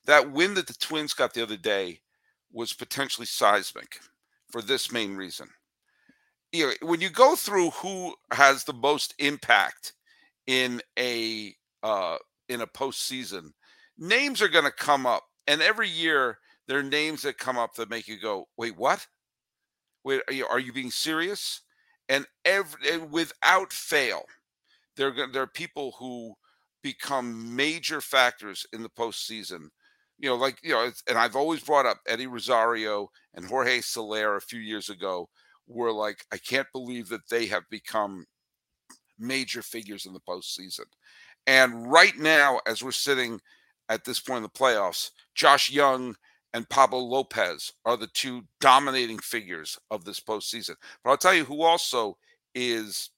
That 0.06 0.32
win 0.32 0.54
that 0.56 0.68
the 0.68 0.74
Twins 0.74 1.14
got 1.14 1.34
the 1.34 1.44
other 1.44 1.58
day 1.58 2.02
was 2.52 2.74
potentially 2.74 3.26
seismic 3.26 4.00
for 4.52 4.62
this 4.62 4.92
main 4.92 5.16
reason. 5.16 5.50
You 6.52 6.68
know, 6.68 6.74
when 6.88 7.02
you 7.02 7.10
go 7.10 7.36
through 7.36 7.72
who 7.72 8.16
has 8.32 8.64
the 8.64 8.74
most 8.74 9.14
impact 9.20 9.94
in 10.48 10.82
a 10.98 11.56
uh, 11.84 12.18
in 12.50 12.62
a 12.62 12.68
postseason, 12.68 13.52
names 13.98 14.42
are 14.42 14.48
going 14.48 14.66
to 14.66 14.72
come 14.72 15.06
up, 15.06 15.24
and 15.48 15.62
every 15.62 15.90
year 15.90 16.40
there 16.68 16.80
are 16.80 16.84
names 16.84 17.24
that 17.24 17.38
come 17.38 17.58
up 17.58 17.76
that 17.76 17.90
make 17.90 18.08
you 18.08 18.20
go, 18.20 18.48
"Wait, 18.58 18.78
what? 18.78 19.06
Wait, 20.04 20.22
are 20.28 20.34
you, 20.34 20.46
are 20.48 20.60
you 20.60 20.72
being 20.72 20.92
serious?" 20.92 21.62
And 22.08 22.26
every 22.46 22.90
and 22.92 23.12
without 23.12 23.74
fail, 23.74 24.24
there 24.98 25.14
there 25.32 25.44
are 25.44 25.48
people 25.48 25.96
who 26.00 26.36
become 26.84 27.56
major 27.56 28.02
factors 28.02 28.66
in 28.74 28.84
the 28.84 28.90
postseason 28.90 29.70
you 30.18 30.30
know, 30.30 30.36
like 30.36 30.60
you 30.64 30.72
know, 30.72 30.92
and 31.08 31.18
I've 31.18 31.36
always 31.36 31.62
brought 31.62 31.86
up 31.86 32.00
Eddie 32.08 32.28
Rosario 32.28 33.10
and 33.34 33.46
Jorge 33.46 33.82
Soler 33.82 34.36
a 34.36 34.42
few 34.42 34.60
years 34.60 34.90
ago. 34.90 35.30
Were 35.68 35.92
like, 35.92 36.24
I 36.32 36.38
can't 36.38 36.68
believe 36.72 37.10
that 37.10 37.28
they 37.30 37.48
have 37.48 37.64
become 37.72 38.26
major 39.18 39.62
figures 39.64 40.06
in 40.06 40.14
the 40.14 40.20
postseason. 40.20 40.86
And 41.48 41.92
right 41.92 42.16
now, 42.18 42.60
as 42.68 42.84
we're 42.84 42.92
sitting 42.92 43.40
at 43.90 44.04
this 44.04 44.20
point 44.20 44.38
in 44.38 44.44
the 44.44 44.50
playoffs, 44.50 45.12
Josh 45.34 45.72
Jung 45.72 46.16
and 46.54 46.70
Pablo 46.70 47.00
Lopez 47.00 47.74
are 47.84 47.98
the 47.98 48.08
two 48.14 48.44
dominating 48.62 49.20
figures 49.20 49.78
of 49.92 50.06
this 50.06 50.20
postseason. 50.20 50.76
But 51.04 51.12
I'll 51.12 51.18
tell 51.18 51.34
you 51.34 51.46
who 51.46 51.62
also 51.64 52.18
is 52.54 53.10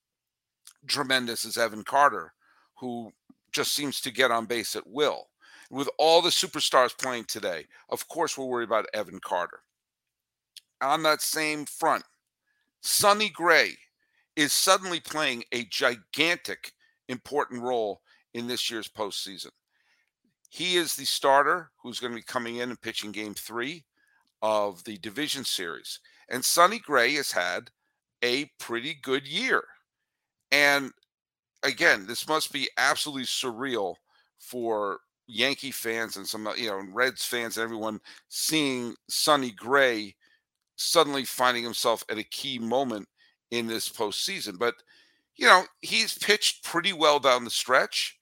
tremendous 0.87 1.45
is 1.45 1.57
Evan 1.57 1.83
Carter, 1.83 2.33
who 2.79 3.11
just 3.51 3.73
seems 3.73 4.01
to 4.01 4.11
get 4.11 4.31
on 4.31 4.45
base 4.45 4.75
at 4.75 4.87
will. 4.87 5.27
With 5.69 5.89
all 5.97 6.21
the 6.21 6.29
superstars 6.29 6.97
playing 6.97 7.25
today, 7.25 7.65
of 7.89 8.07
course, 8.07 8.37
we're 8.37 8.45
worried 8.45 8.69
about 8.69 8.87
Evan 8.93 9.19
Carter. 9.19 9.59
On 10.81 11.03
that 11.03 11.21
same 11.21 11.65
front, 11.65 12.03
Sonny 12.81 13.29
Gray 13.29 13.77
is 14.35 14.53
suddenly 14.53 14.99
playing 14.99 15.43
a 15.51 15.65
gigantic, 15.65 16.71
important 17.09 17.61
role 17.61 18.01
in 18.33 18.47
this 18.47 18.69
year's 18.69 18.87
postseason. 18.87 19.51
He 20.49 20.77
is 20.77 20.95
the 20.95 21.05
starter 21.05 21.71
who's 21.81 21.99
going 21.99 22.13
to 22.13 22.19
be 22.19 22.23
coming 22.23 22.57
in 22.57 22.69
and 22.69 22.81
pitching 22.81 23.11
game 23.11 23.33
three 23.33 23.83
of 24.41 24.83
the 24.85 24.97
division 24.97 25.43
series. 25.43 25.99
And 26.29 26.45
Sonny 26.45 26.79
Gray 26.79 27.13
has 27.15 27.31
had 27.31 27.71
a 28.23 28.45
pretty 28.59 28.93
good 28.93 29.27
year. 29.27 29.63
And 30.51 30.91
again, 31.63 32.05
this 32.07 32.27
must 32.27 32.53
be 32.53 32.69
absolutely 32.77 33.25
surreal 33.25 33.95
for 34.39 34.99
Yankee 35.27 35.71
fans 35.71 36.15
and 36.17 36.25
some, 36.25 36.47
you 36.57 36.69
know, 36.69 36.81
Reds 36.93 37.25
fans 37.25 37.57
and 37.57 37.63
everyone 37.63 37.99
seeing 38.29 38.95
Sonny 39.09 39.51
Gray 39.51 40.15
suddenly 40.77 41.25
finding 41.25 41.63
himself 41.63 42.03
at 42.09 42.17
a 42.17 42.23
key 42.23 42.59
moment 42.59 43.07
in 43.51 43.67
this 43.67 43.89
postseason. 43.89 44.57
But, 44.57 44.75
you 45.35 45.47
know, 45.47 45.63
he's 45.81 46.17
pitched 46.17 46.63
pretty 46.63 46.93
well 46.93 47.19
down 47.19 47.43
the 47.43 47.49
stretch. 47.49 48.17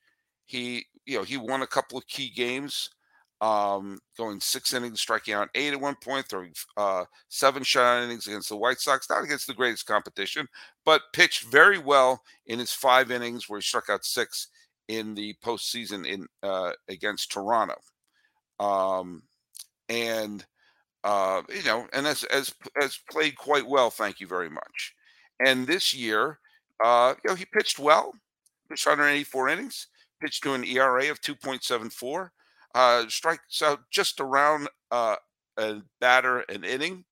He, 0.45 0.85
you 1.05 1.17
know, 1.17 1.23
he 1.23 1.37
won 1.37 1.61
a 1.61 1.67
couple 1.67 1.97
of 1.97 2.07
key 2.07 2.29
games, 2.29 2.89
um, 3.41 3.99
going 4.17 4.39
six 4.39 4.73
innings, 4.73 5.01
striking 5.01 5.33
out 5.33 5.49
eight 5.55 5.73
at 5.73 5.81
one 5.81 5.95
point, 6.01 6.27
throwing 6.27 6.53
uh, 6.77 7.05
seven 7.29 7.63
shutout 7.63 8.03
innings 8.03 8.27
against 8.27 8.49
the 8.49 8.57
White 8.57 8.79
Sox, 8.79 9.09
not 9.09 9.23
against 9.23 9.47
the 9.47 9.53
greatest 9.53 9.85
competition, 9.85 10.47
but 10.85 11.01
pitched 11.13 11.43
very 11.51 11.77
well 11.77 12.21
in 12.47 12.59
his 12.59 12.71
five 12.71 13.11
innings 13.11 13.47
where 13.47 13.59
he 13.59 13.63
struck 13.63 13.89
out 13.89 14.05
six 14.05 14.47
in 14.87 15.15
the 15.15 15.35
postseason 15.43 16.05
in 16.05 16.27
uh, 16.43 16.71
against 16.89 17.31
Toronto. 17.31 17.75
Um, 18.59 19.23
and 19.89 20.45
uh, 21.03 21.43
you 21.49 21.63
know, 21.63 21.87
and 21.93 22.05
has, 22.05 22.25
has 22.31 22.53
has 22.79 22.99
played 23.09 23.37
quite 23.37 23.67
well. 23.67 23.89
Thank 23.89 24.19
you 24.19 24.27
very 24.27 24.49
much. 24.49 24.95
And 25.45 25.67
this 25.67 25.93
year, 25.93 26.39
uh, 26.83 27.13
you 27.23 27.29
know, 27.29 27.35
he 27.35 27.45
pitched 27.45 27.77
well, 27.77 28.13
pitched 28.69 28.87
184 28.87 29.49
innings, 29.49 29.87
pitched 30.21 30.43
to 30.43 30.53
an 30.53 30.63
ERA 30.63 31.11
of 31.11 31.21
2.74, 31.21 32.29
uh, 32.73 33.07
strikes 33.07 33.61
out 33.61 33.81
just 33.91 34.19
around 34.19 34.67
uh, 34.91 35.17
a 35.57 35.81
batter 36.01 36.39
an 36.49 36.63
inning, 36.63 37.05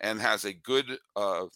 and 0.00 0.20
has 0.20 0.44
a 0.44 0.52
good 0.52 0.98
uh, 1.16 1.46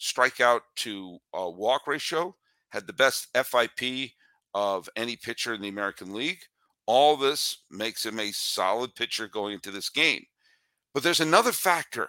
strikeout 0.00 0.60
to 0.76 1.18
uh, 1.38 1.48
walk 1.48 1.86
ratio. 1.86 2.34
Had 2.70 2.86
the 2.86 2.92
best 2.92 3.28
FIP 3.34 4.10
of 4.56 4.88
any 4.96 5.16
pitcher 5.16 5.52
in 5.52 5.60
the 5.60 5.68
American 5.68 6.14
League. 6.14 6.40
All 6.86 7.18
this 7.18 7.58
makes 7.70 8.06
him 8.06 8.18
a 8.18 8.32
solid 8.32 8.94
pitcher 8.94 9.28
going 9.28 9.52
into 9.52 9.70
this 9.70 9.90
game. 9.90 10.24
But 10.94 11.02
there's 11.02 11.20
another 11.20 11.52
factor, 11.52 12.08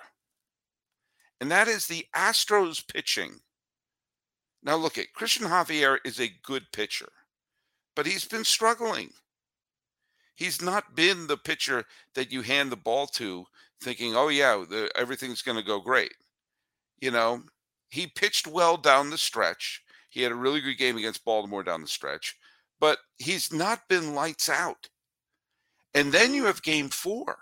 and 1.42 1.51
that 1.51 1.68
is 1.68 1.88
the 1.88 2.06
Astros 2.16 2.88
pitching. 2.88 3.42
Now, 4.63 4.77
look 4.77 4.98
at 4.98 5.13
Christian 5.13 5.46
Javier 5.46 5.98
is 6.06 6.22
a 6.22 6.32
good 6.42 6.63
pitcher, 6.72 7.10
but 7.98 8.06
he's 8.06 8.24
been 8.24 8.46
struggling. 8.46 9.10
He's 10.36 10.62
not 10.62 10.96
been 10.96 11.27
the 11.27 11.38
pitcher 11.38 11.84
that 12.16 12.32
you 12.32 12.44
hand 12.44 12.72
the 12.72 12.77
ball 12.77 13.08
to 13.08 13.46
thinking, 13.82 14.16
oh, 14.16 14.30
yeah, 14.30 14.63
the, 14.70 14.89
everything's 14.96 15.42
going 15.42 15.58
to 15.58 15.63
go 15.63 15.82
great. 15.82 16.13
You 17.01 17.12
know, 17.12 17.44
he 17.89 18.08
pitched 18.08 18.48
well 18.48 18.77
down 18.77 19.10
the 19.10 19.18
stretch. 19.18 19.84
He 20.17 20.24
had 20.24 20.31
a 20.31 20.36
really 20.36 20.62
good 20.62 20.79
game 20.79 20.97
against 20.97 21.24
Baltimore 21.24 21.62
down 21.62 21.81
the 21.81 21.88
stretch, 21.88 22.36
but 22.79 22.97
he's 23.19 23.53
not 23.53 23.88
been 23.88 24.15
lights 24.15 24.49
out. 24.49 24.89
And 25.93 26.12
then 26.12 26.34
you 26.34 26.45
have 26.45 26.63
game 26.63 26.89
four, 26.89 27.38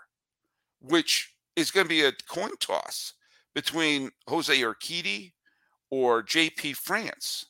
which 0.82 1.32
is 1.56 1.70
going 1.70 1.86
to 1.86 1.88
be 1.88 2.04
a 2.04 2.12
coin 2.28 2.50
toss 2.60 3.14
between 3.54 4.10
Jose 4.28 4.54
Urquidy 4.54 5.32
or 5.88 6.22
JP 6.22 6.76
France. 6.76 7.46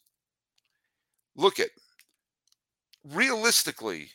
Look 1.34 1.58
at 1.58 1.70
realistically, 3.02 4.10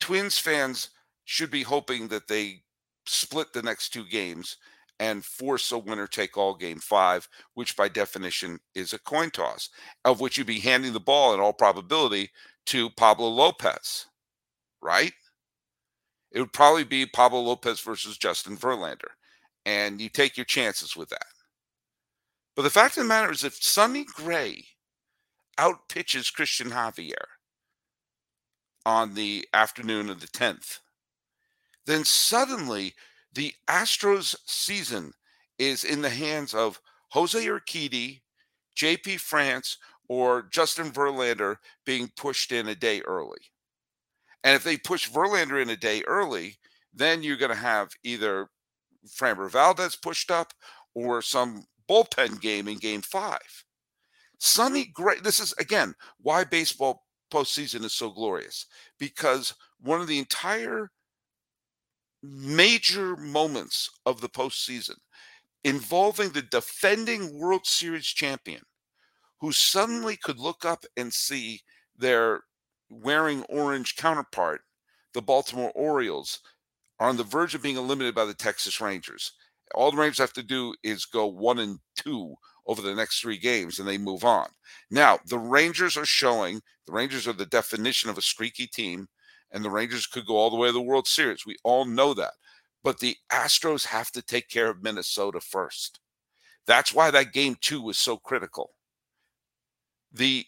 Twins 0.00 0.40
fans 0.40 0.90
should 1.24 1.52
be 1.52 1.62
hoping 1.62 2.08
that 2.08 2.26
they 2.26 2.62
split 3.06 3.52
the 3.52 3.62
next 3.62 3.90
two 3.90 4.04
games 4.04 4.56
and 4.98 5.24
force 5.24 5.72
a 5.72 5.78
winner 5.78 6.06
take 6.06 6.36
all 6.36 6.54
game 6.54 6.78
five, 6.78 7.28
which 7.54 7.76
by 7.76 7.88
definition 7.88 8.58
is 8.74 8.92
a 8.92 8.98
coin 8.98 9.30
toss, 9.30 9.68
of 10.04 10.20
which 10.20 10.38
you'd 10.38 10.46
be 10.46 10.60
handing 10.60 10.92
the 10.92 11.00
ball 11.00 11.34
in 11.34 11.40
all 11.40 11.52
probability 11.52 12.30
to 12.66 12.90
Pablo 12.90 13.28
Lopez, 13.28 14.06
right? 14.80 15.12
it 16.36 16.40
would 16.40 16.52
probably 16.52 16.84
be 16.84 17.06
Pablo 17.06 17.40
Lopez 17.40 17.80
versus 17.80 18.18
Justin 18.18 18.58
Verlander. 18.58 19.12
And 19.64 20.02
you 20.02 20.10
take 20.10 20.36
your 20.36 20.44
chances 20.44 20.94
with 20.94 21.08
that. 21.08 21.26
But 22.54 22.62
the 22.62 22.70
fact 22.70 22.98
of 22.98 23.04
the 23.04 23.08
matter 23.08 23.32
is, 23.32 23.42
if 23.42 23.54
Sonny 23.54 24.04
Gray 24.04 24.64
outpitches 25.58 26.32
Christian 26.32 26.68
Javier 26.68 27.24
on 28.84 29.14
the 29.14 29.48
afternoon 29.54 30.10
of 30.10 30.20
the 30.20 30.26
10th, 30.26 30.80
then 31.86 32.04
suddenly 32.04 32.94
the 33.36 33.54
Astros 33.68 34.34
season 34.46 35.12
is 35.58 35.84
in 35.84 36.02
the 36.02 36.10
hands 36.10 36.54
of 36.54 36.80
Jose 37.10 37.38
Urquidy, 37.38 38.22
JP 38.76 39.20
France, 39.20 39.78
or 40.08 40.48
Justin 40.50 40.90
Verlander 40.90 41.56
being 41.84 42.10
pushed 42.16 42.50
in 42.50 42.68
a 42.68 42.74
day 42.74 43.00
early. 43.02 43.38
And 44.42 44.54
if 44.56 44.64
they 44.64 44.76
push 44.76 45.08
Verlander 45.08 45.60
in 45.60 45.70
a 45.70 45.76
day 45.76 46.02
early, 46.06 46.56
then 46.94 47.22
you're 47.22 47.36
going 47.36 47.50
to 47.50 47.56
have 47.56 47.90
either 48.02 48.48
Framber 49.06 49.50
Valdez 49.50 49.96
pushed 49.96 50.30
up 50.30 50.52
or 50.94 51.20
some 51.20 51.64
bullpen 51.88 52.40
game 52.40 52.68
in 52.68 52.78
game 52.78 53.02
five. 53.02 53.64
Sonny 54.38 54.86
Gray, 54.86 55.20
this 55.22 55.40
is 55.40 55.52
again 55.58 55.94
why 56.20 56.44
baseball 56.44 57.04
postseason 57.32 57.84
is 57.84 57.92
so 57.92 58.10
glorious 58.10 58.66
because 58.98 59.54
one 59.80 60.00
of 60.00 60.06
the 60.06 60.18
entire 60.18 60.90
major 62.22 63.16
moments 63.16 63.90
of 64.04 64.20
the 64.20 64.28
postseason 64.28 64.96
involving 65.64 66.30
the 66.30 66.42
defending 66.42 67.38
World 67.38 67.66
Series 67.66 68.06
champion 68.06 68.62
who 69.40 69.52
suddenly 69.52 70.16
could 70.16 70.38
look 70.38 70.64
up 70.64 70.84
and 70.96 71.12
see 71.12 71.60
their 71.96 72.42
wearing 72.88 73.42
orange 73.44 73.96
counterpart, 73.96 74.60
the 75.12 75.22
Baltimore 75.22 75.72
Orioles, 75.74 76.40
are 76.98 77.08
on 77.08 77.16
the 77.16 77.24
verge 77.24 77.54
of 77.54 77.62
being 77.62 77.76
eliminated 77.76 78.14
by 78.14 78.24
the 78.24 78.34
Texas 78.34 78.80
Rangers. 78.80 79.32
All 79.74 79.90
the 79.90 79.96
Rangers 79.96 80.18
have 80.18 80.32
to 80.34 80.42
do 80.42 80.74
is 80.82 81.04
go 81.04 81.26
one 81.26 81.58
and 81.58 81.78
two 81.96 82.34
over 82.66 82.80
the 82.80 82.94
next 82.94 83.20
three 83.20 83.38
games 83.38 83.78
and 83.78 83.88
they 83.88 83.98
move 83.98 84.24
on. 84.24 84.48
Now, 84.90 85.18
the 85.26 85.38
Rangers 85.38 85.96
are 85.96 86.06
showing 86.06 86.60
the 86.86 86.92
Rangers 86.92 87.26
are 87.26 87.32
the 87.32 87.46
definition 87.46 88.08
of 88.08 88.18
a 88.18 88.22
streaky 88.22 88.66
team, 88.66 89.08
and 89.52 89.64
the 89.64 89.70
Rangers 89.70 90.06
could 90.06 90.26
go 90.26 90.36
all 90.36 90.50
the 90.50 90.56
way 90.56 90.68
to 90.68 90.72
the 90.72 90.80
World 90.80 91.06
Series. 91.06 91.46
We 91.46 91.56
all 91.64 91.84
know 91.84 92.14
that. 92.14 92.32
But 92.84 93.00
the 93.00 93.16
Astros 93.32 93.86
have 93.86 94.10
to 94.12 94.22
take 94.22 94.48
care 94.48 94.70
of 94.70 94.82
Minnesota 94.82 95.40
first. 95.40 96.00
That's 96.66 96.94
why 96.94 97.10
that 97.10 97.32
game 97.32 97.56
two 97.60 97.80
was 97.82 97.98
so 97.98 98.16
critical. 98.16 98.70
The 100.12 100.44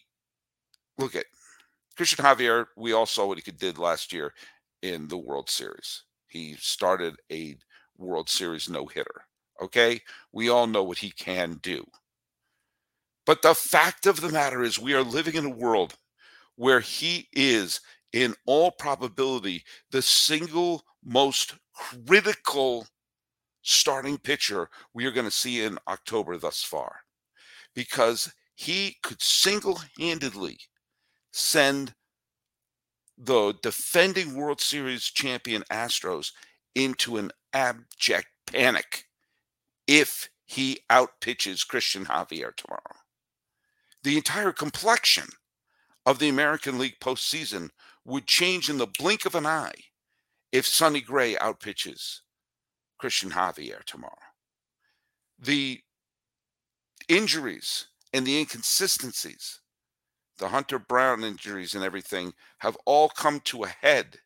look 0.97 1.15
at 1.15 1.25
Christian 1.97 2.23
Javier, 2.23 2.65
we 2.77 2.93
all 2.93 3.05
saw 3.05 3.27
what 3.27 3.39
he 3.39 3.51
did 3.51 3.77
last 3.77 4.13
year 4.13 4.33
in 4.81 5.07
the 5.07 5.17
World 5.17 5.49
Series. 5.49 6.03
He 6.27 6.55
started 6.59 7.15
a 7.31 7.57
World 7.97 8.29
Series 8.29 8.69
no 8.69 8.85
hitter. 8.85 9.25
Okay. 9.61 9.99
We 10.31 10.49
all 10.49 10.67
know 10.67 10.83
what 10.83 10.97
he 10.97 11.11
can 11.11 11.59
do. 11.61 11.85
But 13.25 13.41
the 13.41 13.53
fact 13.53 14.05
of 14.05 14.21
the 14.21 14.29
matter 14.29 14.63
is, 14.63 14.79
we 14.79 14.93
are 14.93 15.03
living 15.03 15.35
in 15.35 15.45
a 15.45 15.49
world 15.49 15.95
where 16.55 16.79
he 16.79 17.27
is, 17.31 17.79
in 18.13 18.35
all 18.45 18.71
probability, 18.71 19.63
the 19.91 20.01
single 20.01 20.83
most 21.03 21.55
critical 21.73 22.87
starting 23.61 24.17
pitcher 24.17 24.69
we 24.93 25.05
are 25.05 25.11
going 25.11 25.25
to 25.25 25.31
see 25.31 25.63
in 25.63 25.77
October 25.87 26.37
thus 26.37 26.63
far 26.63 27.01
because 27.75 28.31
he 28.55 28.97
could 29.03 29.21
single 29.21 29.81
handedly 29.97 30.57
send 31.31 31.93
the 33.17 33.53
defending 33.61 34.35
World 34.35 34.61
Series 34.61 35.03
champion 35.03 35.63
Astros 35.71 36.31
into 36.73 37.17
an 37.17 37.31
abject 37.53 38.27
panic 38.47 39.05
if 39.87 40.29
he 40.45 40.79
outpitches 40.89 41.67
Christian 41.67 42.05
Javier 42.05 42.55
tomorrow. 42.55 42.95
The 44.03 44.17
entire 44.17 44.51
complexion 44.51 45.27
of 46.05 46.19
the 46.19 46.29
American 46.29 46.79
League 46.79 46.99
postseason 46.99 47.69
would 48.05 48.27
change 48.27 48.69
in 48.69 48.77
the 48.77 48.87
blink 48.87 49.25
of 49.25 49.35
an 49.35 49.45
eye 49.45 49.73
if 50.51 50.65
Sonny 50.65 51.01
Gray 51.01 51.35
outpitches 51.35 52.19
Christian 52.97 53.31
Javier 53.31 53.83
tomorrow. 53.83 54.13
The 55.37 55.79
injuries 57.07 57.87
and 58.13 58.25
the 58.25 58.39
inconsistencies, 58.39 59.61
the 60.37 60.49
Hunter 60.49 60.79
Brown 60.79 61.23
injuries 61.23 61.75
and 61.75 61.83
everything, 61.83 62.33
have 62.59 62.77
all 62.85 63.09
come 63.09 63.39
to 63.41 63.63
a 63.63 63.67
head 63.67 64.17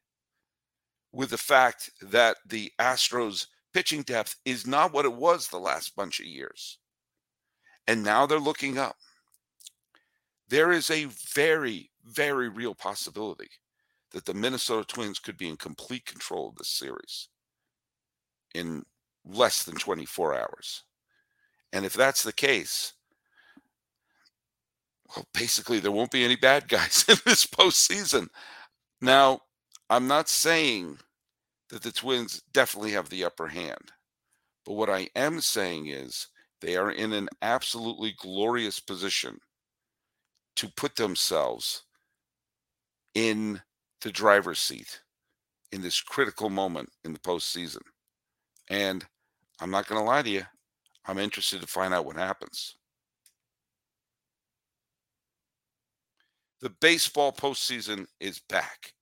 with 1.11 1.29
the 1.29 1.37
fact 1.37 1.91
that 2.01 2.37
the 2.45 2.71
Astros 2.79 3.47
pitching 3.73 4.01
depth 4.03 4.37
is 4.45 4.65
not 4.65 4.93
what 4.93 5.05
it 5.05 5.13
was 5.13 5.47
the 5.47 5.59
last 5.59 5.95
bunch 5.95 6.19
of 6.19 6.25
years. 6.25 6.79
And 7.87 8.03
now 8.03 8.25
they're 8.25 8.39
looking 8.39 8.77
up. 8.77 8.95
There 10.47 10.71
is 10.71 10.89
a 10.89 11.05
very, 11.05 11.91
very 12.05 12.49
real 12.49 12.75
possibility 12.75 13.49
that 14.13 14.25
the 14.25 14.33
Minnesota 14.33 14.85
Twins 14.87 15.19
could 15.19 15.37
be 15.37 15.49
in 15.49 15.57
complete 15.57 16.05
control 16.05 16.49
of 16.49 16.55
this 16.55 16.69
series 16.69 17.29
in 18.53 18.83
less 19.25 19.63
than 19.63 19.75
24 19.75 20.35
hours. 20.35 20.83
And 21.71 21.85
if 21.85 21.93
that's 21.93 22.23
the 22.23 22.33
case, 22.33 22.93
well, 25.15 25.25
basically, 25.33 25.79
there 25.79 25.91
won't 25.91 26.11
be 26.11 26.23
any 26.23 26.35
bad 26.35 26.67
guys 26.67 27.05
in 27.09 27.17
this 27.25 27.45
postseason. 27.45 28.27
Now, 29.01 29.41
I'm 29.89 30.07
not 30.07 30.29
saying 30.29 30.99
that 31.69 31.81
the 31.81 31.91
Twins 31.91 32.41
definitely 32.53 32.91
have 32.91 33.09
the 33.09 33.25
upper 33.25 33.47
hand, 33.47 33.91
but 34.65 34.73
what 34.73 34.89
I 34.89 35.09
am 35.15 35.41
saying 35.41 35.87
is 35.87 36.27
they 36.61 36.77
are 36.77 36.91
in 36.91 37.13
an 37.13 37.29
absolutely 37.41 38.15
glorious 38.19 38.79
position 38.79 39.39
to 40.55 40.69
put 40.69 40.95
themselves 40.95 41.83
in 43.15 43.61
the 44.03 44.11
driver's 44.11 44.59
seat 44.59 45.01
in 45.71 45.81
this 45.81 46.01
critical 46.01 46.49
moment 46.49 46.89
in 47.03 47.13
the 47.13 47.19
postseason. 47.19 47.81
And 48.69 49.03
I'm 49.59 49.71
not 49.71 49.87
going 49.87 49.99
to 49.99 50.05
lie 50.05 50.21
to 50.21 50.29
you, 50.29 50.43
I'm 51.05 51.17
interested 51.17 51.61
to 51.61 51.67
find 51.67 51.93
out 51.93 52.05
what 52.05 52.17
happens. 52.17 52.75
The 56.61 56.69
baseball 56.69 57.31
postseason 57.31 58.05
is 58.19 58.39
back, 58.39 58.93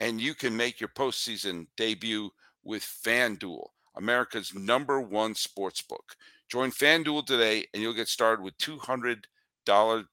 and 0.00 0.20
you 0.20 0.34
can 0.34 0.56
make 0.56 0.80
your 0.80 0.88
postseason 0.88 1.66
debut 1.76 2.30
with 2.64 2.82
FanDuel, 2.82 3.66
America's 3.96 4.52
number 4.54 5.00
one 5.00 5.34
sports 5.34 5.82
book. 5.82 6.16
Join 6.50 6.70
FanDuel 6.70 7.26
today, 7.26 7.66
and 7.72 7.82
you'll 7.82 7.92
get 7.92 8.08
started 8.08 8.42
with 8.42 8.56
$200 8.58 9.24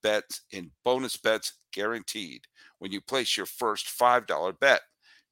bets 0.02 0.42
in 0.52 0.72
bonus 0.84 1.18
bets 1.18 1.54
guaranteed 1.74 2.42
when 2.80 2.92
you 2.92 3.02
place 3.02 3.38
your 3.38 3.46
first 3.46 3.88
$5 3.88 4.60
bet. 4.60 4.82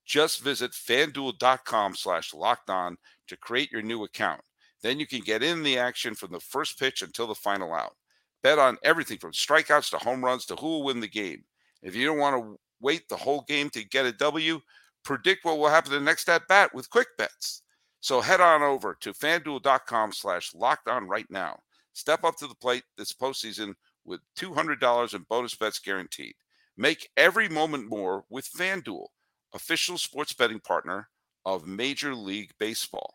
Just 0.05 0.41
visit 0.41 0.71
fanduel.com 0.71 1.95
slash 1.95 2.33
locked 2.33 2.69
on 2.69 2.97
to 3.27 3.37
create 3.37 3.71
your 3.71 3.81
new 3.81 4.03
account. 4.03 4.41
Then 4.81 4.99
you 4.99 5.05
can 5.05 5.19
get 5.21 5.43
in 5.43 5.63
the 5.63 5.77
action 5.77 6.15
from 6.15 6.31
the 6.31 6.39
first 6.39 6.79
pitch 6.79 7.01
until 7.01 7.27
the 7.27 7.35
final 7.35 7.73
out. 7.73 7.95
Bet 8.41 8.57
on 8.57 8.77
everything 8.83 9.17
from 9.17 9.33
strikeouts 9.33 9.89
to 9.91 9.97
home 9.97 10.23
runs 10.23 10.45
to 10.45 10.55
who 10.55 10.67
will 10.67 10.83
win 10.83 10.99
the 10.99 11.07
game. 11.07 11.43
If 11.83 11.95
you 11.95 12.05
don't 12.05 12.17
want 12.17 12.41
to 12.41 12.59
wait 12.81 13.07
the 13.09 13.17
whole 13.17 13.43
game 13.47 13.69
to 13.71 13.87
get 13.87 14.05
a 14.05 14.11
W, 14.13 14.59
predict 15.03 15.45
what 15.45 15.57
will 15.57 15.69
happen 15.69 15.91
the 15.91 15.99
next 15.99 16.29
at 16.29 16.47
bat 16.47 16.73
with 16.73 16.89
quick 16.89 17.07
bets. 17.17 17.63
So 17.99 18.21
head 18.21 18.39
on 18.39 18.61
over 18.61 18.95
to 19.01 19.13
fanduel.com 19.13 20.13
slash 20.13 20.53
locked 20.55 20.87
on 20.87 21.07
right 21.07 21.27
now. 21.29 21.59
Step 21.93 22.23
up 22.23 22.37
to 22.37 22.47
the 22.47 22.55
plate 22.55 22.83
this 22.97 23.11
postseason 23.11 23.73
with 24.05 24.21
$200 24.37 25.13
in 25.13 25.25
bonus 25.29 25.55
bets 25.55 25.79
guaranteed. 25.79 26.35
Make 26.77 27.09
every 27.17 27.49
moment 27.49 27.89
more 27.89 28.25
with 28.29 28.49
FanDuel 28.51 29.07
official 29.53 29.97
sports 29.97 30.33
betting 30.33 30.59
partner 30.59 31.09
of 31.45 31.67
Major 31.67 32.15
League 32.15 32.51
Baseball. 32.59 33.13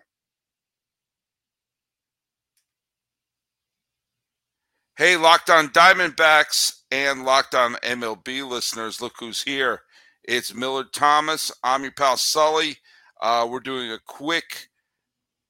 Hey, 4.96 5.16
Locked 5.16 5.50
On 5.50 5.68
Diamondbacks 5.68 6.82
and 6.90 7.24
Locked 7.24 7.54
On 7.54 7.74
MLB 7.76 8.48
listeners, 8.48 9.00
look 9.00 9.14
who's 9.18 9.42
here. 9.42 9.82
It's 10.22 10.54
Millard 10.54 10.92
Thomas. 10.92 11.50
I'm 11.64 11.82
your 11.82 11.92
pal 11.92 12.16
Sully. 12.16 12.76
Uh, 13.20 13.46
we're 13.50 13.60
doing 13.60 13.90
a 13.90 13.98
quick, 14.06 14.68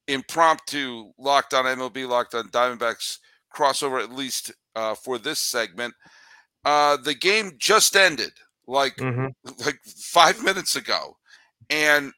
impromptu 0.07 1.11
Locked 1.19 1.53
On 1.53 1.65
MLB, 1.65 2.07
Locked 2.07 2.33
On 2.33 2.47
Diamondbacks 2.49 3.19
crossover, 3.55 4.01
at 4.01 4.11
least 4.11 4.51
uh, 4.75 4.95
for 4.95 5.17
this 5.17 5.39
segment. 5.39 5.93
Uh, 6.63 6.97
the 6.97 7.13
game 7.13 7.51
just 7.57 7.95
ended 7.95 8.31
like 8.67 8.95
mm-hmm. 8.97 9.27
like 9.65 9.79
five 9.85 10.43
minutes 10.43 10.75
ago, 10.75 11.17
and 11.69 12.11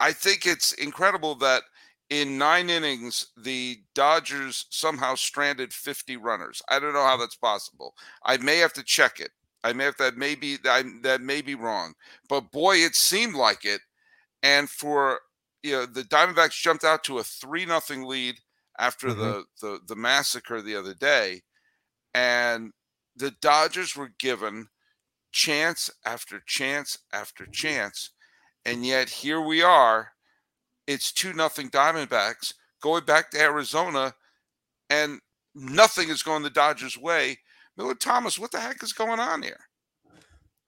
I 0.00 0.12
think 0.12 0.46
it's 0.46 0.72
incredible 0.72 1.34
that 1.36 1.62
in 2.10 2.36
nine 2.36 2.68
innings 2.68 3.28
the 3.36 3.78
Dodgers 3.94 4.66
somehow 4.70 5.14
stranded 5.14 5.72
50 5.72 6.16
runners. 6.16 6.60
I 6.68 6.78
don't 6.78 6.92
know 6.92 7.04
how 7.04 7.16
that's 7.16 7.36
possible. 7.36 7.94
I 8.24 8.36
may 8.38 8.58
have 8.58 8.72
to 8.74 8.82
check 8.82 9.20
it. 9.20 9.30
I 9.62 9.72
may 9.72 9.84
have 9.84 9.96
that 9.96 10.16
may 10.16 10.34
be 10.34 10.58
that, 10.64 10.84
that 11.02 11.22
may 11.22 11.40
be 11.40 11.54
wrong, 11.54 11.94
but 12.28 12.52
boy, 12.52 12.76
it 12.76 12.94
seemed 12.94 13.34
like 13.34 13.64
it. 13.64 13.80
And 14.42 14.68
for 14.68 15.20
you 15.62 15.72
know, 15.72 15.86
the 15.86 16.02
Diamondbacks 16.02 16.60
jumped 16.60 16.84
out 16.84 17.02
to 17.04 17.18
a 17.18 17.24
three 17.24 17.64
nothing 17.64 18.04
lead 18.04 18.36
after 18.78 19.08
mm-hmm. 19.08 19.20
the, 19.20 19.44
the 19.62 19.80
the 19.88 19.96
massacre 19.96 20.60
the 20.60 20.76
other 20.76 20.92
day, 20.92 21.40
and 22.14 22.72
the 23.16 23.32
Dodgers 23.42 23.96
were 23.96 24.12
given 24.18 24.68
chance 25.32 25.90
after 26.04 26.40
chance 26.46 26.98
after 27.12 27.46
chance. 27.46 28.10
And 28.64 28.86
yet 28.86 29.08
here 29.08 29.40
we 29.40 29.62
are. 29.62 30.12
It's 30.86 31.12
two 31.12 31.32
nothing 31.32 31.70
Diamondbacks 31.70 32.54
going 32.80 33.04
back 33.04 33.30
to 33.30 33.40
Arizona, 33.40 34.14
and 34.90 35.18
nothing 35.54 36.08
is 36.10 36.22
going 36.22 36.42
the 36.42 36.50
Dodgers' 36.50 36.98
way. 36.98 37.38
Millard 37.76 38.00
Thomas, 38.00 38.38
what 38.38 38.52
the 38.52 38.60
heck 38.60 38.82
is 38.82 38.92
going 38.92 39.18
on 39.18 39.42
here? 39.42 39.60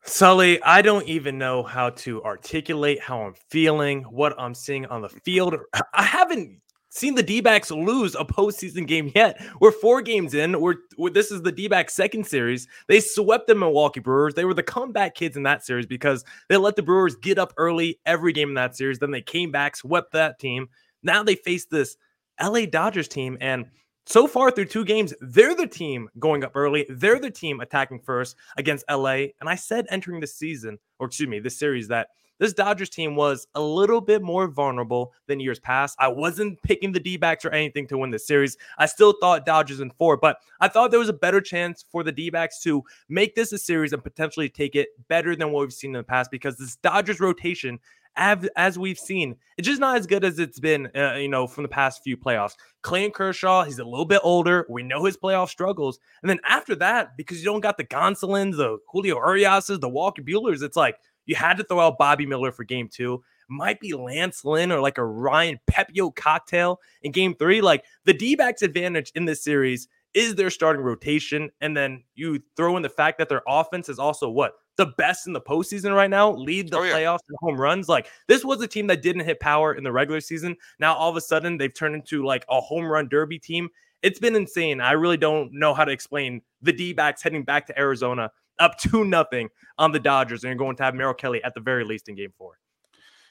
Sully, 0.05 0.63
I 0.63 0.83
don't 0.83 1.07
even 1.07 1.37
know 1.37 1.63
how 1.63 1.91
to 1.91 2.23
articulate 2.23 3.01
how 3.01 3.23
I'm 3.23 3.35
feeling, 3.51 4.03
what 4.05 4.35
I'm 4.39 4.55
seeing 4.55 4.87
on 4.87 5.03
the 5.03 5.09
field. 5.09 5.57
I 5.95 6.03
haven't 6.03 6.61
seen 6.97 7.15
the 7.15 7.23
D-backs 7.23 7.71
lose 7.71 8.15
a 8.15 8.25
postseason 8.25 8.87
game 8.87 9.13
yet. 9.15 9.41
We're 9.61 9.73
four 9.73 10.03
games 10.03 10.35
in. 10.35 10.61
We're, 10.61 10.77
we're 10.97 11.11
this 11.11 11.31
is 11.31 11.43
the 11.43 11.53
D-backs 11.53 11.95
second 11.95 12.27
series. 12.27 12.67
They 12.89 13.01
swept 13.01 13.47
the 13.47 13.55
Milwaukee 13.55 14.01
Brewers. 14.01 14.35
They 14.35 14.45
were 14.45 14.55
the 14.55 14.63
comeback 14.63 15.15
kids 15.15 15.37
in 15.37 15.43
that 15.45 15.65
series 15.65 15.87
because 15.87 16.25
they 16.49 16.57
let 16.57 16.77
the 16.77 16.83
Brewers 16.83 17.17
get 17.17 17.39
up 17.39 17.53
early 17.57 18.01
every 18.07 18.33
game 18.33 18.49
in 18.49 18.55
that 18.55 18.77
series. 18.77 18.99
Then 18.99 19.11
they 19.11 19.23
came 19.23 19.51
back, 19.51 19.77
swept 19.77 20.13
that 20.13 20.39
team. 20.39 20.69
Now 21.03 21.23
they 21.23 21.37
face 21.37 21.67
this 21.67 21.97
LA 22.43 22.67
Dodgers 22.67 23.09
team 23.09 23.37
and 23.41 23.67
so 24.09 24.29
far 24.29 24.53
through 24.53 24.67
two 24.67 24.85
games, 24.85 25.13
they're 25.21 25.57
the 25.57 25.67
team 25.67 26.09
going 26.21 26.45
up 26.45 26.53
early. 26.55 26.87
They're 26.89 27.19
the 27.19 27.31
team 27.31 27.61
attacking 27.61 28.01
first 28.01 28.37
against 28.57 28.85
LA. 28.89 29.27
And 29.41 29.49
I 29.49 29.57
said 29.57 29.87
entering 29.91 30.21
the 30.21 30.29
season, 30.29 30.79
or 31.01 31.09
excuse 31.09 31.29
me, 31.29 31.41
this 31.41 31.59
series 31.59 31.89
that 31.89 32.11
this 32.39 32.53
Dodgers 32.53 32.91
team 32.91 33.17
was 33.17 33.47
a 33.55 33.61
little 33.61 34.01
bit 34.01 34.23
more 34.23 34.49
vulnerable 34.49 35.13
than 35.27 35.41
years 35.41 35.59
past. 35.59 35.97
I 35.99 36.09
wasn't 36.09 36.61
picking 36.63 36.93
the 36.93 37.01
D 37.01 37.17
backs 37.17 37.45
or 37.45 37.51
anything 37.51 37.87
to 37.89 37.99
win 37.99 38.11
this 38.11 38.27
series. 38.27 38.57
I 38.79 38.87
still 38.87 39.15
thought 39.21 39.47
Dodgers 39.47 39.81
in 39.81 39.91
four, 39.91 40.17
but 40.17 40.39
I 40.61 40.69
thought 40.69 40.91
there 40.91 41.01
was 41.01 41.09
a 41.09 41.15
better 41.15 41.41
chance 41.41 41.85
for 41.91 42.03
the 42.03 42.13
D 42.13 42.31
backs 42.31 42.61
to 42.63 42.83
make 43.09 43.35
this 43.35 43.53
a 43.53 43.59
series 43.59 43.93
and 43.93 44.03
potentially 44.03 44.49
take 44.49 44.75
it 44.75 44.89
better 45.09 45.37
than 45.37 45.53
what 45.53 45.61
we've 45.61 45.73
seen 45.73 45.91
in 45.91 45.99
the 45.99 46.05
past 46.05 46.31
because 46.31 46.57
this 46.57 46.77
Dodgers 46.77 47.21
rotation 47.21 47.79
as 48.17 48.79
we've 48.79 48.99
seen, 48.99 49.37
it's 49.59 49.69
just 49.69 49.81
not 49.81 49.97
as 49.97 50.07
good 50.07 50.25
as 50.25 50.39
it's 50.39 50.59
been, 50.59 50.89
uh, 50.97 51.15
you 51.15 51.29
know, 51.29 51.47
from 51.47 51.63
the 51.65 51.69
past 51.69 52.03
few 52.03 52.17
playoffs. 52.17 52.55
Clayton 52.83 53.13
Kershaw, 53.13 53.65
he's 53.65 53.79
a 53.79 53.85
little 53.85 54.07
bit 54.07 54.21
older. 54.23 54.67
We 54.71 54.83
know 54.83 55.05
his 55.05 55.17
playoff 55.17 55.49
struggles. 55.49 55.99
And 56.23 56.31
then 56.31 56.41
after 56.45 56.75
that, 56.77 57.17
because 57.17 57.39
you 57.39 57.45
don't 57.45 57.61
got 57.61 57.77
the 57.77 57.85
Gonsolins, 57.85 58.57
the 58.57 58.79
Julio 58.89 59.17
Uriases, 59.17 59.81
the 59.81 59.89
Walker 59.89 60.23
Buehlers, 60.23 60.63
it's 60.63 60.77
like 60.77 60.97
you 61.27 61.35
had 61.35 61.57
to 61.59 61.65
throw 61.65 61.81
out 61.81 61.99
Bobby 61.99 62.27
Miller 62.27 62.53
for 62.53 62.65
game 62.65 62.89
two. 62.89 63.23
Might 63.49 63.79
be 63.79 63.93
Lance 63.93 64.45
Lynn 64.45 64.73
or 64.73 64.81
like 64.81 64.99
a 64.99 65.05
Ryan 65.05 65.61
Pepiot 65.71 66.17
cocktail 66.17 66.81
in 67.03 67.13
game 67.13 67.35
three. 67.35 67.61
Like 67.61 67.85
the 68.05 68.15
D 68.15 68.35
backs 68.35 68.63
advantage 68.63 69.13
in 69.15 69.25
this 69.25 69.45
series 69.45 69.89
is 70.15 70.35
their 70.35 70.51
starting 70.51 70.83
rotation. 70.83 71.51
And 71.61 71.77
then 71.77 72.03
you 72.15 72.43
throw 72.57 72.77
in 72.77 72.83
the 72.83 72.89
fact 72.89 73.19
that 73.19 73.29
their 73.29 73.43
offense 73.47 73.89
is 73.89 73.99
also 73.99 74.29
what? 74.31 74.55
The 74.77 74.87
best 74.99 75.27
in 75.27 75.33
the 75.33 75.41
postseason 75.41 75.95
right 75.95 76.11
now, 76.11 76.33
lead 76.33 76.71
the 76.71 76.79
oh, 76.79 76.83
yeah. 76.83 76.95
playoffs 76.95 77.29
and 77.29 77.37
home 77.41 77.61
runs. 77.61 77.89
Like 77.89 78.09
this 78.27 78.45
was 78.45 78.61
a 78.63 78.67
team 78.67 78.87
that 78.89 79.03
didn't 79.03 79.25
hit 79.25 79.41
power 79.41 79.75
in 79.75 79.85
the 79.85 79.93
regular 79.93 80.21
season. 80.21 80.57
Now 80.81 80.95
all 80.95 81.11
of 81.11 81.17
a 81.17 81.21
sudden 81.21 81.57
they've 81.57 81.73
turned 81.73 81.95
into 81.95 82.25
like 82.25 82.45
a 82.49 82.61
home 82.61 82.87
run 82.87 83.09
derby 83.09 83.39
team. 83.39 83.69
It's 84.03 84.19
been 84.19 84.37
insane. 84.37 84.81
I 84.81 84.93
really 84.93 85.17
don't 85.17 85.53
know 85.53 85.73
how 85.73 85.85
to 85.85 85.93
explain 85.93 86.43
the 86.63 86.73
D 86.73 86.93
backs 86.93 87.23
heading 87.23 87.45
back 87.45 87.67
to 87.67 87.79
Arizona 87.79 88.31
up 88.59 88.79
to 88.81 89.05
nothing 89.05 89.49
on 89.79 89.93
the 89.93 90.01
Dodgers, 90.01 90.45
and 90.45 90.51
you're 90.51 90.59
going 90.59 90.77
to 90.77 90.83
have 90.83 90.95
Merrill 90.95 91.15
Kelly 91.15 91.43
at 91.45 91.55
the 91.55 91.61
very 91.61 91.85
least 91.85 92.09
in 92.09 92.17
Game 92.17 92.33
Four. 92.37 92.59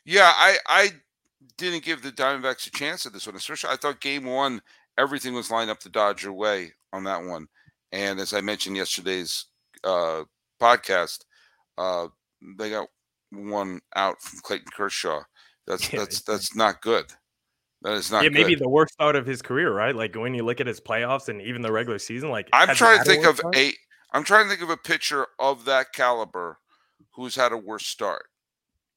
Yeah, 0.06 0.32
I 0.34 0.58
I 0.68 0.90
didn't 1.58 1.84
give 1.84 2.02
the 2.02 2.12
Diamondbacks 2.12 2.68
a 2.68 2.72
chance 2.72 3.06
at 3.06 3.14
this 3.14 3.26
one. 3.26 3.36
Especially, 3.36 3.70
I 3.70 3.76
thought 3.76 4.02
Game 4.02 4.26
One 4.26 4.62
everything 4.98 5.34
was 5.34 5.52
lined 5.52 5.70
up 5.70 5.82
the 5.82 5.90
Dodger 5.90 6.32
way 6.32 6.72
on 6.94 7.04
that 7.06 7.24
one, 7.24 7.48
and 7.92 8.20
as 8.20 8.34
I 8.34 8.42
mentioned 8.42 8.78
yesterday's 8.78 9.46
uh, 9.84 10.24
podcast, 10.62 11.26
uh, 11.78 12.08
they 12.58 12.70
got 12.70 12.88
one 13.32 13.82
out 13.96 14.22
from 14.22 14.40
Clayton 14.42 14.68
Kershaw. 14.76 15.22
That's 15.68 15.88
that's 15.90 16.22
that's 16.22 16.56
not 16.56 16.82
good. 16.82 17.06
That 17.82 17.94
is 17.94 18.12
not. 18.12 18.24
Yeah, 18.24 18.30
maybe 18.30 18.56
the 18.56 18.70
worst 18.70 18.94
start 18.94 19.16
of 19.16 19.26
his 19.26 19.42
career, 19.42 19.74
right? 19.74 19.96
Like 19.96 20.16
when 20.16 20.34
you 20.34 20.44
look 20.44 20.60
at 20.60 20.68
his 20.68 20.80
playoffs 20.80 21.30
and 21.30 21.42
even 21.42 21.62
the 21.62 21.72
regular 21.72 22.00
season, 22.00 22.30
like 22.30 22.50
I'm 22.54 22.76
trying 22.76 23.00
to 23.00 23.04
think 23.04 23.26
of 23.26 23.40
a. 23.54 23.74
I'm 24.16 24.24
trying 24.24 24.46
to 24.46 24.50
think 24.50 24.62
of 24.62 24.70
a 24.70 24.78
pitcher 24.78 25.28
of 25.40 25.66
that 25.66 25.92
caliber 25.92 26.58
who's 27.12 27.36
had 27.36 27.52
a 27.52 27.58
worse 27.58 27.86
start 27.86 28.28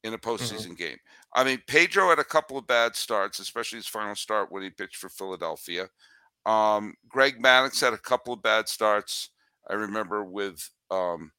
in 0.05 0.15
a 0.15 0.19
postseason 0.19 0.79
game. 0.79 0.97
I 1.35 1.43
mean, 1.43 1.61
Pedro 1.67 2.09
had 2.11 2.21
a 2.21 2.25
couple 2.25 2.57
of 2.57 2.69
bad 2.69 2.95
starts, 2.95 3.41
especially 3.41 3.79
his 3.79 3.89
final 3.89 4.15
start 4.15 4.53
when 4.53 4.63
he 4.63 4.71
pitched 4.71 4.97
for 4.97 5.09
Philadelphia. 5.09 5.89
Um, 6.47 6.95
Greg 7.09 7.43
Maddux 7.43 7.81
had 7.81 7.95
a 7.95 7.99
couple 7.99 8.33
of 8.33 8.43
bad 8.43 8.69
starts. 8.69 9.31
I 9.69 9.75
remember 9.75 10.23
with 10.23 10.71
um, 10.89 11.33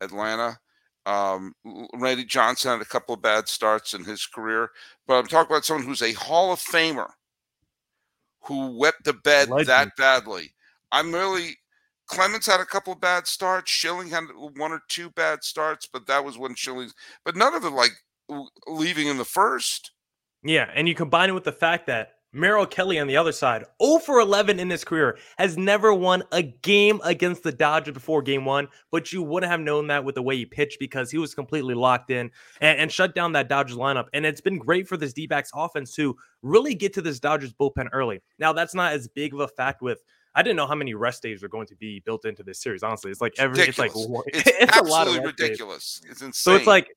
Atlanta. 0.00 0.60
Um, 1.04 1.54
Randy 1.94 2.24
Johnson 2.24 2.70
had 2.70 2.82
a 2.82 2.86
couple 2.86 3.16
of 3.16 3.22
bad 3.22 3.48
starts 3.48 3.94
in 3.94 4.04
his 4.04 4.26
career, 4.26 4.70
but 5.08 5.14
I'm 5.14 5.26
talking 5.26 5.52
about 5.52 5.64
someone 5.64 5.84
who's 5.84 6.02
a 6.02 6.12
Hall 6.12 6.52
of 6.52 6.60
Famer 6.60 7.10
who 8.42 8.78
wept 8.78 9.02
the 9.04 9.12
bed 9.12 9.48
Legend. 9.48 9.68
that 9.68 9.96
badly. 9.98 10.54
I'm 10.92 11.12
really 11.12 11.56
Clemens 12.06 12.46
had 12.46 12.60
a 12.60 12.66
couple 12.66 12.92
of 12.92 13.00
bad 13.00 13.26
starts. 13.26 13.70
Schilling 13.70 14.08
had 14.08 14.24
one 14.56 14.72
or 14.72 14.82
two 14.88 15.10
bad 15.10 15.42
starts, 15.42 15.86
but 15.86 16.06
that 16.06 16.24
was 16.24 16.38
when 16.38 16.54
Schilling's. 16.54 16.94
But 17.24 17.36
none 17.36 17.54
of 17.54 17.64
it 17.64 17.70
like 17.70 17.92
leaving 18.66 19.08
in 19.08 19.16
the 19.16 19.24
first. 19.24 19.92
Yeah, 20.42 20.70
and 20.74 20.88
you 20.88 20.94
combine 20.94 21.30
it 21.30 21.32
with 21.32 21.44
the 21.44 21.52
fact 21.52 21.86
that 21.86 22.10
Merrill 22.34 22.66
Kelly 22.66 22.98
on 22.98 23.06
the 23.06 23.16
other 23.16 23.30
side, 23.30 23.64
0 23.82 24.00
for 24.00 24.18
11 24.18 24.58
in 24.58 24.68
his 24.68 24.84
career, 24.84 25.16
has 25.38 25.56
never 25.56 25.94
won 25.94 26.24
a 26.32 26.42
game 26.42 27.00
against 27.04 27.44
the 27.44 27.52
Dodgers 27.52 27.94
before 27.94 28.22
game 28.22 28.44
one, 28.44 28.66
but 28.90 29.12
you 29.12 29.22
wouldn't 29.22 29.50
have 29.50 29.60
known 29.60 29.86
that 29.86 30.04
with 30.04 30.16
the 30.16 30.22
way 30.22 30.36
he 30.36 30.44
pitched 30.44 30.80
because 30.80 31.12
he 31.12 31.18
was 31.18 31.32
completely 31.32 31.74
locked 31.74 32.10
in 32.10 32.32
and, 32.60 32.78
and 32.80 32.92
shut 32.92 33.14
down 33.14 33.32
that 33.32 33.48
Dodgers 33.48 33.76
lineup. 33.76 34.06
And 34.12 34.26
it's 34.26 34.40
been 34.40 34.58
great 34.58 34.88
for 34.88 34.96
this 34.96 35.12
D 35.12 35.28
backs 35.28 35.52
offense 35.54 35.94
to 35.94 36.16
really 36.42 36.74
get 36.74 36.92
to 36.94 37.02
this 37.02 37.20
Dodgers 37.20 37.52
bullpen 37.52 37.88
early. 37.92 38.20
Now, 38.40 38.52
that's 38.52 38.74
not 38.74 38.92
as 38.92 39.06
big 39.06 39.32
of 39.32 39.38
a 39.40 39.48
fact 39.48 39.80
with. 39.80 40.02
I 40.34 40.42
didn't 40.42 40.56
know 40.56 40.66
how 40.66 40.74
many 40.74 40.94
rest 40.94 41.22
days 41.22 41.42
were 41.42 41.48
going 41.48 41.66
to 41.68 41.76
be 41.76 42.00
built 42.00 42.24
into 42.24 42.42
this 42.42 42.60
series. 42.60 42.82
Honestly, 42.82 43.10
it's 43.10 43.20
like 43.20 43.34
every, 43.38 43.60
it's 43.62 43.78
like 43.78 43.92
Ridiculous. 43.94 44.24
it's, 44.34 44.48
It's, 44.60 44.76
a 44.78 44.82
lot 44.82 45.06
of 45.06 45.14
absolutely 45.14 45.26
rest 45.26 45.36
days. 45.36 45.48
ridiculous. 45.48 46.00
It's 46.10 46.20
insane. 46.22 46.32
So 46.32 46.54
it's 46.56 46.66
like 46.66 46.88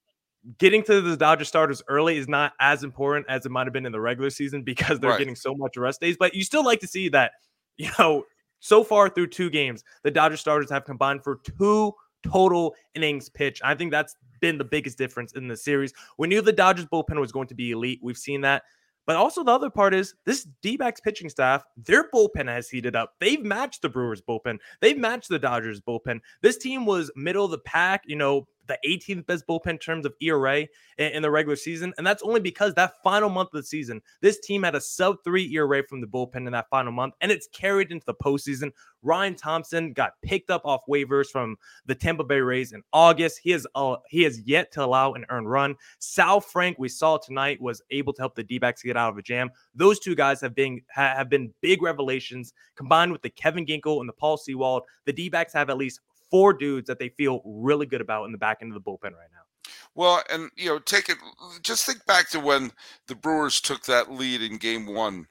getting 0.58 0.82
to 0.84 1.02
the 1.02 1.16
Dodger 1.18 1.46
starters 1.46 1.84
early 1.88 2.18
is 2.18 2.28
not 2.28 2.54
as 2.60 2.84
important 2.84 3.26
as 3.30 3.46
it 3.46 3.50
might 3.52 3.66
have 3.68 3.74
been 3.74 3.86
in 3.86 3.92
the 3.92 4.00
regular 4.00 4.30
season 4.30 4.64
because 4.64 5.00
they're 5.00 5.12
Right. 5.12 5.20
getting 5.20 5.36
so 5.36 5.54
much 5.56 5.78
rest 5.78 6.02
days. 6.02 6.18
But 6.18 6.34
you 6.34 6.44
still 6.44 6.64
like 6.64 6.80
to 6.80 6.88
see 6.88 7.10
that, 7.10 7.34
you 7.78 7.90
know, 8.00 8.24
so 8.60 8.84
far 8.84 9.08
through 9.10 9.28
two 9.28 9.50
games, 9.52 9.84
the 10.04 10.10
Dodger 10.12 10.38
starters 10.38 10.70
have 10.72 10.84
combined 10.86 11.24
for 11.24 11.40
two 11.44 11.94
total 12.24 12.74
innings 12.96 13.30
pitch. 13.30 13.62
I 13.64 13.76
think 13.76 13.92
that's 13.92 14.16
been 14.40 14.58
the 14.58 14.64
biggest 14.64 14.98
difference 14.98 15.34
in 15.34 15.48
the 15.48 15.56
series. 15.58 15.94
We 16.18 16.28
knew 16.28 16.42
the 16.42 16.52
Dodgers 16.54 16.86
bullpen 16.86 17.20
was 17.20 17.32
going 17.32 17.48
to 17.48 17.56
be 17.56 17.72
elite. 17.72 18.00
We've 18.02 18.18
seen 18.18 18.42
that. 18.42 18.64
But 19.08 19.16
also 19.16 19.44
the 19.44 19.54
other 19.54 19.70
part 19.70 19.96
is 19.96 20.14
this 20.26 20.46
D-backs 20.62 21.00
pitching 21.00 21.30
staff, 21.30 21.64
their 21.78 22.12
bullpen 22.12 22.48
has 22.48 22.70
heated 22.70 22.96
up. 22.96 23.14
They've 23.20 23.42
matched 23.42 23.82
the 23.82 23.90
Brewers 23.90 24.22
bullpen. 24.22 24.60
They've 24.82 24.98
matched 24.98 25.30
the 25.30 25.40
Dodgers 25.40 25.82
bullpen. 25.82 26.20
This 26.42 26.58
team 26.58 26.86
was 26.86 27.10
middle 27.16 27.46
of 27.46 27.52
the 27.52 27.60
pack, 27.60 28.04
you 28.06 28.18
know, 28.18 28.48
the 28.68 28.78
18th 28.86 29.26
best 29.26 29.48
bullpen 29.48 29.68
in 29.68 29.78
terms 29.78 30.06
of 30.06 30.14
ERA 30.22 30.68
in, 30.98 31.12
in 31.12 31.22
the 31.22 31.32
regular 31.32 31.56
season. 31.56 31.94
And 31.98 32.06
that's 32.06 32.24
only 32.24 32.40
because 32.40 32.74
that 32.74 32.94
final 33.04 33.30
month 33.30 33.50
of 33.54 33.62
the 33.62 33.68
season, 33.68 34.02
this 34.22 34.40
team 34.40 34.64
had 34.64 34.76
a 34.76 34.82
sub 34.82 35.18
three 35.24 35.52
ERA 35.54 35.84
from 35.88 36.02
the 36.02 36.08
bullpen 36.08 36.46
in 36.46 36.52
that 36.52 36.70
final 36.70 36.92
month, 36.92 37.16
and 37.22 37.32
it's 37.32 37.48
carried 37.48 37.92
into 37.92 38.06
the 38.06 38.14
postseason. 38.14 38.72
Ryan 39.04 39.36
Thompson 39.36 39.94
got 39.94 40.14
picked 40.22 40.50
up 40.50 40.64
off 40.66 40.82
waivers 40.90 41.28
from 41.28 41.56
the 41.86 41.96
Tampa 41.96 42.24
Bay 42.24 42.40
Rays 42.40 42.74
in 42.74 42.84
August. 42.92 43.40
He 43.42 43.52
has 43.52 43.66
uh, 43.76 43.98
he 44.10 44.24
has 44.24 44.42
yet 44.42 44.72
to 44.74 44.84
allow 44.84 45.14
an 45.14 45.26
earned 45.30 45.50
run. 45.50 45.76
Saalfrank, 46.02 46.76
we 46.78 46.90
saw 46.90 47.18
tonight, 47.18 47.62
was 47.62 47.82
able 47.92 48.14
to 48.14 48.22
help 48.22 48.36
the 48.36 48.44
D-backs 48.44 48.84
get 48.84 48.98
out 48.98 49.12
of 49.12 49.18
a 49.18 49.22
jam. 49.22 49.50
Those 49.76 50.00
two 50.00 50.16
guys 50.16 50.42
have 50.42 50.56
been 50.56 50.82
ha- 50.94 51.14
have 51.16 51.30
been 51.30 51.54
big 51.62 51.82
revelations. 51.82 52.54
Combined 52.76 53.12
with 53.12 53.22
the 53.22 53.30
Kevin 53.30 53.66
Ginkel 53.66 54.00
and 54.00 54.10
the 54.10 54.14
Paul 54.14 54.38
Sewald, 54.38 54.84
the 55.06 55.14
D-backs 55.14 55.54
have 55.54 55.70
at 55.70 55.78
least 55.78 56.02
four 56.30 56.54
dudes 56.54 56.88
that 56.88 57.00
they 57.00 57.10
feel 57.10 57.42
really 57.46 57.86
good 57.86 58.02
about 58.02 58.26
in 58.26 58.32
the 58.32 58.38
back 58.38 58.60
end 58.62 58.74
of 58.74 58.84
the 58.84 58.90
bullpen 58.92 59.12
right 59.14 59.30
now. 59.32 59.72
well, 59.96 60.22
and 60.30 60.50
you 60.56 60.70
know, 60.70 60.80
take 60.80 61.10
it. 61.10 61.18
Just 61.62 61.86
think 61.86 62.06
back 62.06 62.30
to 62.30 62.40
when 62.40 62.72
the 63.08 63.16
Brewers 63.16 63.60
took 63.62 63.84
that 63.86 64.12
lead 64.12 64.42
in 64.42 64.58
Game 64.58 64.86
One, 64.86 65.28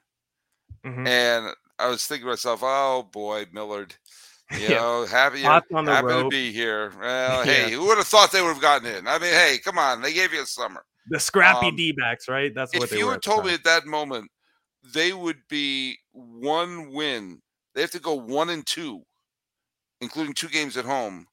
Mhm. 0.85 1.07
and 1.07 1.55
I 1.79 1.87
was 1.87 2.05
thinking 2.05 2.25
to 2.25 2.31
myself, 2.31 2.59
"Oh 2.63 3.03
boy, 3.03 3.45
Millard." 3.51 3.95
You 4.51 4.59
Yeah. 4.69 4.79
know, 4.79 5.05
happy, 5.05 5.41
happy 5.41 5.63
to 5.73 6.29
be 6.29 6.51
here. 6.51 6.91
Well, 6.99 7.45
Yeah. 7.45 7.67
hey, 7.67 7.71
who 7.71 7.85
would 7.87 7.97
have 7.97 8.07
thought 8.07 8.31
they 8.31 8.41
would 8.41 8.53
have 8.53 8.61
gotten 8.61 8.87
in? 8.87 9.07
I 9.07 9.19
mean, 9.19 9.33
hey, 9.33 9.59
come 9.63 9.77
on, 9.77 10.01
they 10.01 10.13
gave 10.13 10.33
you 10.33 10.41
a 10.41 10.45
summer. 10.45 10.85
The 11.09 11.19
scrappy 11.19 11.67
Um, 11.69 11.75
D-backs, 11.75 12.27
right? 12.27 12.53
That's 12.53 12.73
what 12.73 12.83
if 12.83 12.89
they 12.91 12.97
you 12.97 13.05
were 13.07 13.13
had 13.13 13.21
told 13.21 13.39
time. 13.39 13.47
me 13.47 13.53
at 13.53 13.63
that 13.63 13.85
moment 13.85 14.29
they 14.93 15.11
would 15.13 15.41
be 15.49 15.97
one 16.11 16.91
win, 16.91 17.41
they 17.73 17.81
have 17.81 17.91
to 17.91 17.99
go 17.99 18.13
one 18.13 18.49
and 18.49 18.65
two, 18.65 19.03
including 20.01 20.33
two 20.33 20.49
games 20.49 20.77
at 20.77 20.85
home. 20.85 21.27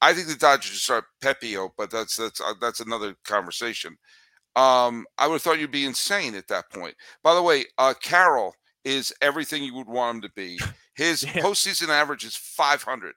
I 0.00 0.12
think 0.12 0.28
the 0.28 0.34
Dodgers 0.34 0.72
should 0.72 0.80
start 0.80 1.04
Pepiot, 1.22 1.70
but 1.78 1.90
that's 1.90 2.16
that's 2.16 2.40
uh, 2.40 2.54
that's 2.60 2.80
another 2.80 3.14
conversation. 3.24 3.96
Um, 4.56 5.06
I 5.18 5.26
would 5.26 5.34
have 5.34 5.42
thought 5.42 5.58
you'd 5.58 5.70
be 5.70 5.84
insane 5.86 6.34
at 6.34 6.46
that 6.48 6.70
point. 6.70 6.94
By 7.22 7.34
the 7.34 7.42
way, 7.42 7.64
uh, 7.78 7.94
Carroll 8.00 8.54
is 8.84 9.12
everything 9.20 9.64
you 9.64 9.74
would 9.74 9.88
want 9.88 10.16
him 10.16 10.22
to 10.22 10.30
be. 10.36 10.58
His 10.94 11.22
Yeah. 11.34 11.42
postseason 11.42 11.88
average 11.88 12.24
is 12.24 12.36
500. 12.36 13.14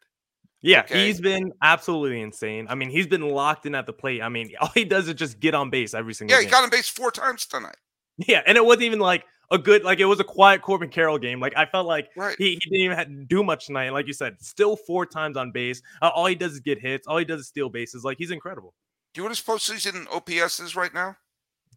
Yeah, 0.61 0.79
Okay. 0.81 1.05
he's 1.05 1.21
been 1.21 1.51
absolutely 1.61 2.21
insane. 2.21 2.65
I 2.69 2.75
mean, 2.75 2.89
he's 2.89 3.05
been 3.05 3.29
locked 3.29 3.65
in 3.67 3.75
at 3.75 3.85
the 3.85 3.93
plate. 3.93 4.21
I 4.21 4.29
mean, 4.29 4.51
all 4.61 4.71
he 4.73 4.85
does 4.85 5.07
is 5.07 5.13
just 5.13 5.39
get 5.39 5.53
on 5.53 5.69
base 5.69 5.93
every 5.93 6.13
single 6.13 6.35
Yeah, 6.35 6.43
he 6.43 6.49
got 6.49 6.63
on 6.63 6.69
base 6.69 6.89
four 6.89 7.11
times 7.11 7.45
tonight. 7.45 7.77
Yeah, 8.17 8.41
and 8.47 8.57
it 8.57 8.65
wasn't 8.65 8.83
even 8.83 8.99
like 8.99 9.23
a 9.51 9.57
good, 9.57 9.83
like 9.83 9.99
it 9.99 10.05
was 10.05 10.19
a 10.19 10.23
quiet 10.23 10.61
Corbin 10.61 10.89
Carroll 10.89 11.17
game. 11.17 11.39
Like 11.39 11.53
I 11.55 11.65
felt 11.65 11.87
like 11.87 12.09
Right. 12.15 12.35
he, 12.37 12.51
he 12.61 12.69
didn't 12.69 12.75
even 12.85 12.97
have 12.97 13.07
to 13.07 13.25
do 13.25 13.43
much 13.43 13.67
tonight. 13.67 13.91
Like 13.91 14.07
you 14.07 14.13
said, 14.13 14.35
still 14.41 14.75
four 14.75 15.05
times 15.05 15.37
on 15.37 15.51
base. 15.51 15.81
Uh, 16.01 16.09
all 16.13 16.25
he 16.25 16.35
does 16.35 16.53
is 16.53 16.59
get 16.59 16.79
hits. 16.79 17.07
All 17.07 17.17
he 17.17 17.25
does 17.25 17.41
is 17.41 17.47
steal 17.47 17.69
bases. 17.69 18.03
Like 18.03 18.17
he's 18.17 18.31
incredible. 18.31 18.73
Do 19.13 19.21
you 19.21 19.23
know 19.23 19.29
what 19.29 19.37
his 19.37 19.45
postseason 19.45 20.05
OPS 20.13 20.59
is 20.59 20.75
right 20.75 20.93
now? 20.93 21.15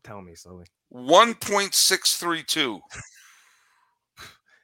Tell 0.02 0.20
me 0.20 0.34
slowly. 0.34 0.66
1.632. 0.92 2.80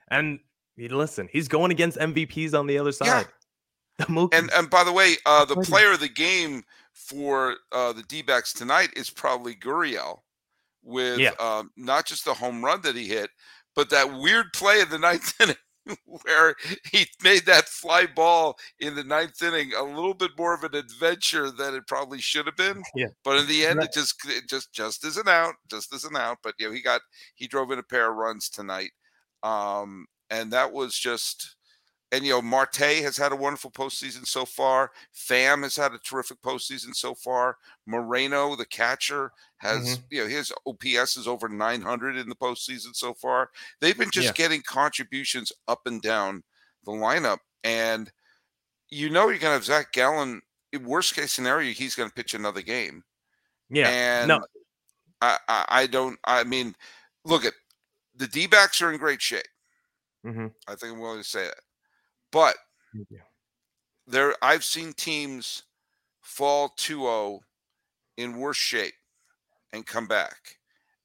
And 0.09 0.39
listen, 0.79 1.29
he's 1.33 1.49
going 1.49 1.71
against 1.71 1.99
MVPs 1.99 2.59
on 2.59 2.67
the 2.67 2.79
other 2.79 2.93
side. 2.93 3.27
Mookies. 4.03 4.39
And 4.39 4.51
and 4.53 4.69
by 4.69 4.85
the 4.85 4.93
way, 4.93 5.15
uh, 5.25 5.45
the 5.45 5.57
player 5.57 5.93
of 5.93 6.01
the 6.01 6.09
game 6.09 6.63
for 6.93 7.57
uh, 7.73 7.93
the 7.93 8.03
D-backs 8.03 8.53
tonight 8.53 8.91
is 8.97 9.09
probably 9.11 9.55
Gurriel, 9.55 10.21
with 10.87 11.19
Yeah. 11.19 11.33
um, 11.41 11.71
not 11.77 12.07
just 12.07 12.25
the 12.25 12.33
home 12.35 12.65
run 12.65 12.81
that 12.83 12.97
he 12.97 13.07
hit, 13.09 13.29
but 13.75 13.91
that 13.91 14.19
weird 14.19 14.47
play 14.55 14.81
in 14.81 14.89
the 14.89 14.99
ninth 14.99 15.35
inning 15.41 15.57
where 16.05 16.57
he 16.91 17.07
made 17.23 17.47
that 17.47 17.69
fly 17.69 18.07
ball 18.07 18.59
in 18.81 18.97
the 18.97 19.05
ninth 19.05 19.41
inning 19.43 19.73
a 19.77 19.83
little 19.85 20.15
bit 20.15 20.33
more 20.37 20.53
of 20.55 20.65
an 20.65 20.75
adventure 20.75 21.51
than 21.51 21.75
it 21.77 21.87
probably 21.87 22.21
should 22.21 22.47
have 22.47 22.57
been. 22.57 22.83
Yeah. 22.97 23.07
But 23.23 23.39
in 23.41 23.47
the 23.47 23.67
end, 23.67 23.79
Right. 23.79 23.87
it 23.89 23.93
just 23.95 24.15
it 24.27 24.49
just 24.49 24.73
just 24.73 25.05
isn't 25.05 25.29
out, 25.29 25.55
just 25.71 25.93
isn't 25.95 26.17
out. 26.17 26.39
But 26.43 26.55
you 26.59 26.67
know, 26.69 26.73
he 26.73 26.83
got 26.83 27.03
he 27.35 27.47
drove 27.47 27.71
in 27.71 27.79
a 27.79 27.83
pair 27.85 28.11
of 28.11 28.17
runs 28.17 28.49
tonight, 28.49 28.91
um, 29.43 30.07
and 30.31 30.53
that 30.53 30.73
was 30.73 30.99
just 30.99 31.55
and 32.13 32.25
you 32.25 32.33
know, 32.33 32.43
Marte 32.43 32.77
has 32.77 33.17
had 33.17 33.33
a 33.33 33.37
wonderful 33.37 33.71
postseason 33.71 34.27
so 34.27 34.45
far. 34.45 34.93
Pham 35.15 35.63
has 35.65 35.77
had 35.77 35.93
a 35.93 35.99
terrific 35.99 36.41
postseason 36.41 36.95
so 36.95 37.15
far. 37.15 37.59
Moreno, 37.87 38.55
the 38.57 38.67
catcher, 38.67 39.33
has 39.59 39.99
you 40.11 40.23
know 40.23 40.29
his 40.29 40.53
OPS 40.67 41.17
is 41.17 41.27
over 41.29 41.49
900 41.49 42.17
in 42.17 42.29
the 42.29 42.35
postseason 42.37 42.95
so 42.95 43.13
far. 43.15 43.51
They've 43.81 43.99
been 43.99 44.11
just 44.11 44.29
Yeah. 44.29 44.33
getting 44.45 44.63
contributions 44.63 45.53
up 45.69 45.87
and 45.87 46.01
down 46.01 46.43
the 46.85 46.93
lineup, 46.93 47.39
and 47.65 48.11
you 48.89 49.11
know 49.11 49.29
you're 49.29 49.39
gonna 49.39 49.55
have 49.55 49.65
Zach 49.65 49.93
Gallen. 49.93 50.43
Worst 50.83 51.15
case 51.15 51.33
scenario, 51.33 51.73
he's 51.73 51.95
gonna 51.95 52.11
pitch 52.11 52.35
another 52.35 52.61
game. 52.63 53.03
yeah. 53.71 53.89
And 53.89 54.29
no, 54.29 54.41
I, 55.23 55.39
I, 55.49 55.65
I 55.69 55.87
don't. 55.87 56.19
I 56.25 56.45
mean, 56.45 56.75
look 57.25 57.45
at 57.45 57.55
the 58.15 58.27
D 58.29 58.47
backs 58.47 58.81
are 58.83 58.93
in 58.93 58.99
great 58.99 59.23
shape. 59.23 59.47
mhm. 60.25 60.53
I 60.69 60.75
think 60.75 60.93
I'm 60.95 61.01
willing 61.01 61.23
to 61.23 61.29
say 61.29 61.45
that, 61.47 61.61
but 62.33 62.57
there 64.07 64.35
I've 64.43 64.65
seen 64.65 64.93
teams 64.93 65.65
fall 66.23 66.71
2-0 66.79 67.41
in 68.17 68.37
worse 68.37 68.57
shape 68.57 68.95
and 69.73 69.87
come 69.87 70.07
back. 70.07 70.57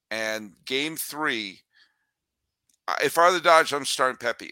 And 0.10 0.54
game 0.66 0.98
3 0.98 1.62
if 3.04 3.18
I 3.18 3.28
were 3.28 3.34
the 3.34 3.40
Dodgers, 3.40 3.74
I'm 3.74 3.86
starting 3.86 4.18
Pepiot 4.18 4.52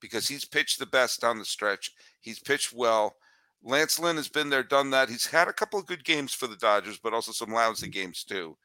because 0.00 0.26
he's 0.26 0.44
pitched 0.44 0.78
the 0.78 0.86
best 0.86 1.20
down 1.20 1.38
the 1.38 1.44
stretch. 1.44 1.92
He's 2.20 2.38
pitched 2.38 2.72
well. 2.72 3.16
Lance 3.62 3.98
Lynn 3.98 4.16
has 4.16 4.28
been 4.28 4.50
there, 4.50 4.64
done 4.64 4.90
that. 4.90 5.08
He's 5.08 5.26
had 5.26 5.48
a 5.48 5.52
couple 5.52 5.78
of 5.78 5.86
good 5.86 6.04
games 6.04 6.34
for 6.34 6.48
the 6.48 6.56
Dodgers, 6.56 6.98
but 6.98 7.14
also 7.14 7.30
some 7.30 7.52
lousy 7.52 7.88
games 7.88 8.24
too. 8.24 8.56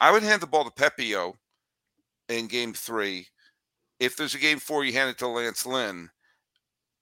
I 0.00 0.10
would 0.10 0.22
hand 0.22 0.40
the 0.40 0.46
ball 0.46 0.64
to 0.64 0.70
Pepiot 0.70 1.34
in 2.28 2.46
game 2.46 2.72
three. 2.72 3.26
If 4.00 4.16
there's 4.16 4.34
a 4.34 4.38
game 4.38 4.58
four, 4.58 4.84
you 4.84 4.92
hand 4.92 5.10
it 5.10 5.18
to 5.18 5.28
Lance 5.28 5.66
Lynn. 5.66 6.08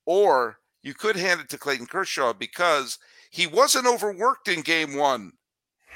Or 0.07 0.59
you 0.83 0.95
could 0.95 1.17
hand 1.17 1.41
it 1.41 1.49
to 1.51 1.59
Clayton 1.59 1.87
Kershaw 1.87 2.33
because 2.33 2.99
he 3.31 3.47
wasn't 3.47 3.87
overworked 3.87 4.49
in 4.49 4.63
game 4.63 4.97
one. 4.97 5.33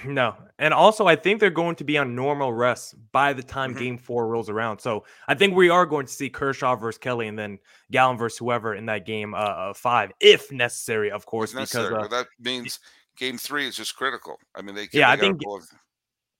No. 0.04 0.34
And 0.58 0.72
also, 0.72 1.06
I 1.06 1.14
think 1.14 1.40
they're 1.40 1.50
going 1.50 1.76
to 1.76 1.84
be 1.84 1.98
on 1.98 2.14
normal 2.14 2.52
rest 2.52 2.94
by 3.12 3.32
the 3.34 3.42
time 3.42 3.74
Mhm. 3.74 3.78
game 3.78 3.98
four 3.98 4.26
rolls 4.28 4.48
around. 4.48 4.78
So 4.80 5.04
I 5.28 5.34
think 5.34 5.54
we 5.54 5.68
are 5.68 5.84
going 5.84 6.06
to 6.06 6.12
see 6.12 6.30
Kershaw 6.30 6.74
versus 6.76 6.98
Kelly 6.98 7.28
and 7.28 7.38
then 7.38 7.58
Gallen 7.90 8.16
versus 8.16 8.38
whoever 8.38 8.74
in 8.74 8.86
that 8.86 9.04
game 9.04 9.34
uh, 9.34 9.38
uh, 9.38 9.74
five, 9.74 10.10
if 10.18 10.50
necessary, 10.50 11.10
of 11.10 11.26
course, 11.26 11.50
It's 11.50 11.72
because 11.72 11.74
necessary, 11.74 11.94
uh, 11.96 12.00
but 12.02 12.10
that 12.10 12.26
means 12.38 12.80
game 13.16 13.36
three 13.36 13.66
is 13.68 13.76
just 13.76 13.94
critical. 13.94 14.38
I 14.54 14.62
mean, 14.62 14.74
they 14.74 14.88
Yeah, 14.92 15.14
they 15.14 15.26
I 15.26 15.28
think- 15.28 15.42
pull. 15.42 15.60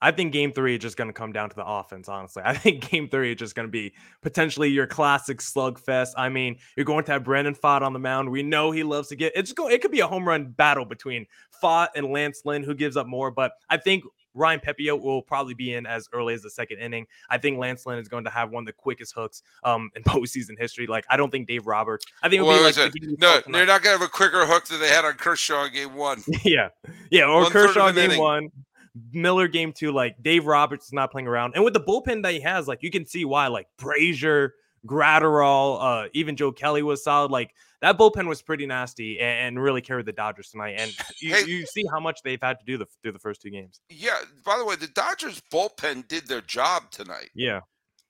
I 0.03 0.11
think 0.11 0.33
game 0.33 0.53
three 0.53 0.75
is 0.75 0.81
just 0.81 0.97
going 0.97 1.09
to 1.09 1.15
come 1.15 1.33
down 1.33 1.51
to 1.51 1.57
the 1.57 1.67
offense, 1.67 2.09
honestly. 2.09 2.43
I 2.47 2.55
think 2.55 2.91
game 2.91 3.09
three 3.09 3.33
is 3.33 3.39
just 3.39 3.55
going 3.55 3.69
to 3.69 3.73
be 3.73 3.93
potentially 4.23 4.69
your 4.69 4.87
classic 4.87 5.39
slugfest. 5.39 6.13
I 6.17 6.29
mean, 6.29 6.57
you're 6.77 6.87
going 6.87 7.05
to 7.05 7.13
have 7.13 7.25
Brandon 7.25 7.55
Pfaadt 7.55 7.83
on 7.83 7.93
the 7.93 7.99
mound. 7.99 8.31
We 8.31 8.43
know 8.43 8.71
he 8.71 8.83
loves 8.83 9.09
to 9.09 9.17
get 9.17 9.33
it's 9.35 9.53
going 9.53 9.75
it 9.75 9.83
could 9.83 9.93
be 9.93 10.01
a 10.01 10.07
home 10.07 10.27
run 10.27 10.51
battle 10.51 10.85
between 10.85 11.27
Pfaadt 11.63 11.89
and 11.95 12.07
Lance 12.07 12.43
Lynn, 12.45 12.63
who 12.63 12.75
gives 12.75 12.97
up 12.97 13.07
more, 13.07 13.31
but 13.31 13.53
I 13.69 13.77
think 13.77 14.05
Ryan 14.35 14.61
Pepiot 14.61 15.03
will 15.03 15.23
probably 15.23 15.55
be 15.55 15.75
in 15.75 15.87
as 15.87 16.09
early 16.13 16.35
as 16.35 16.43
the 16.43 16.51
second 16.51 16.79
inning. 16.79 17.07
I 17.29 17.39
think 17.39 17.59
Lance 17.59 17.85
Lynn 17.87 17.99
is 17.99 18.09
going 18.09 18.25
to 18.25 18.31
have 18.31 18.51
one 18.51 18.63
of 18.63 18.67
the 18.67 18.73
quickest 18.73 19.15
hooks 19.15 19.43
um 19.65 19.91
in 19.95 20.03
postseason 20.05 20.59
history. 20.59 20.87
Like 20.87 21.05
I 21.09 21.17
don't 21.17 21.31
think 21.31 21.49
Dave 21.49 21.67
Roberts. 21.67 22.07
I 22.23 22.29
think 22.29 22.43
be 22.43 22.49
like 22.49 22.75
the 22.75 23.17
No, 23.19 23.41
they're 23.47 23.67
not 23.67 23.83
gonna 23.83 23.99
have 23.99 24.03
a 24.03 24.11
quicker 24.11 24.47
hook 24.47 24.67
than 24.67 24.81
they 24.81 24.89
had 24.89 25.05
on 25.05 25.15
Kershaw 25.15 25.65
in 25.65 25.73
game 25.73 25.95
one. 25.95 26.23
yeah, 26.45 26.69
yeah, 27.11 27.25
or 27.25 27.47
Kershaw 27.47 27.89
an 27.89 27.95
game 27.95 28.07
inning. 28.07 28.21
one, 28.21 28.51
Miller 29.13 29.49
game 29.49 29.73
two. 29.73 29.93
Like 29.93 30.23
Dave 30.23 30.47
Roberts 30.47 30.87
is 30.87 30.93
not 30.93 31.11
playing 31.11 31.29
around, 31.29 31.55
and 31.55 31.65
with 31.65 31.75
the 31.75 31.81
bullpen 31.81 32.23
that 32.23 32.33
he 32.33 32.41
has, 32.41 32.67
like 32.69 32.83
you 32.83 32.91
can 32.91 33.07
see 33.07 33.25
why. 33.25 33.47
Like 33.49 33.67
Brasier, 33.79 34.51
Graterol, 34.87 35.79
uh, 35.81 36.09
even 36.13 36.37
Joe 36.37 36.53
Kelly 36.53 36.83
was 36.83 37.05
solid. 37.05 37.31
Like 37.31 37.55
that 37.81 37.99
bullpen 37.99 38.29
was 38.29 38.43
pretty 38.43 38.67
nasty 38.67 39.19
and, 39.21 39.57
and 39.57 39.63
really 39.63 39.81
carried 39.81 40.07
the 40.07 40.13
Dodgers 40.13 40.51
tonight. 40.51 40.77
And 40.79 40.95
you, 41.21 41.35
Hey- 41.35 41.45
you 41.47 41.65
see 41.67 41.85
how 41.91 42.01
much 42.01 42.21
they've 42.23 42.41
had 42.43 42.59
to 42.59 42.65
do 42.65 42.77
the, 42.79 42.87
through 43.03 43.13
the 43.13 43.19
first 43.19 43.41
two 43.43 43.51
games. 43.51 43.81
Yeah. 43.89 44.19
By 44.45 44.59
the 44.59 44.65
way, 44.65 44.77
the 44.77 44.89
Dodgers 44.89 45.41
bullpen 45.53 46.09
did 46.09 46.27
their 46.27 46.43
job 46.43 46.91
tonight. 46.91 47.31
Yeah, 47.35 47.61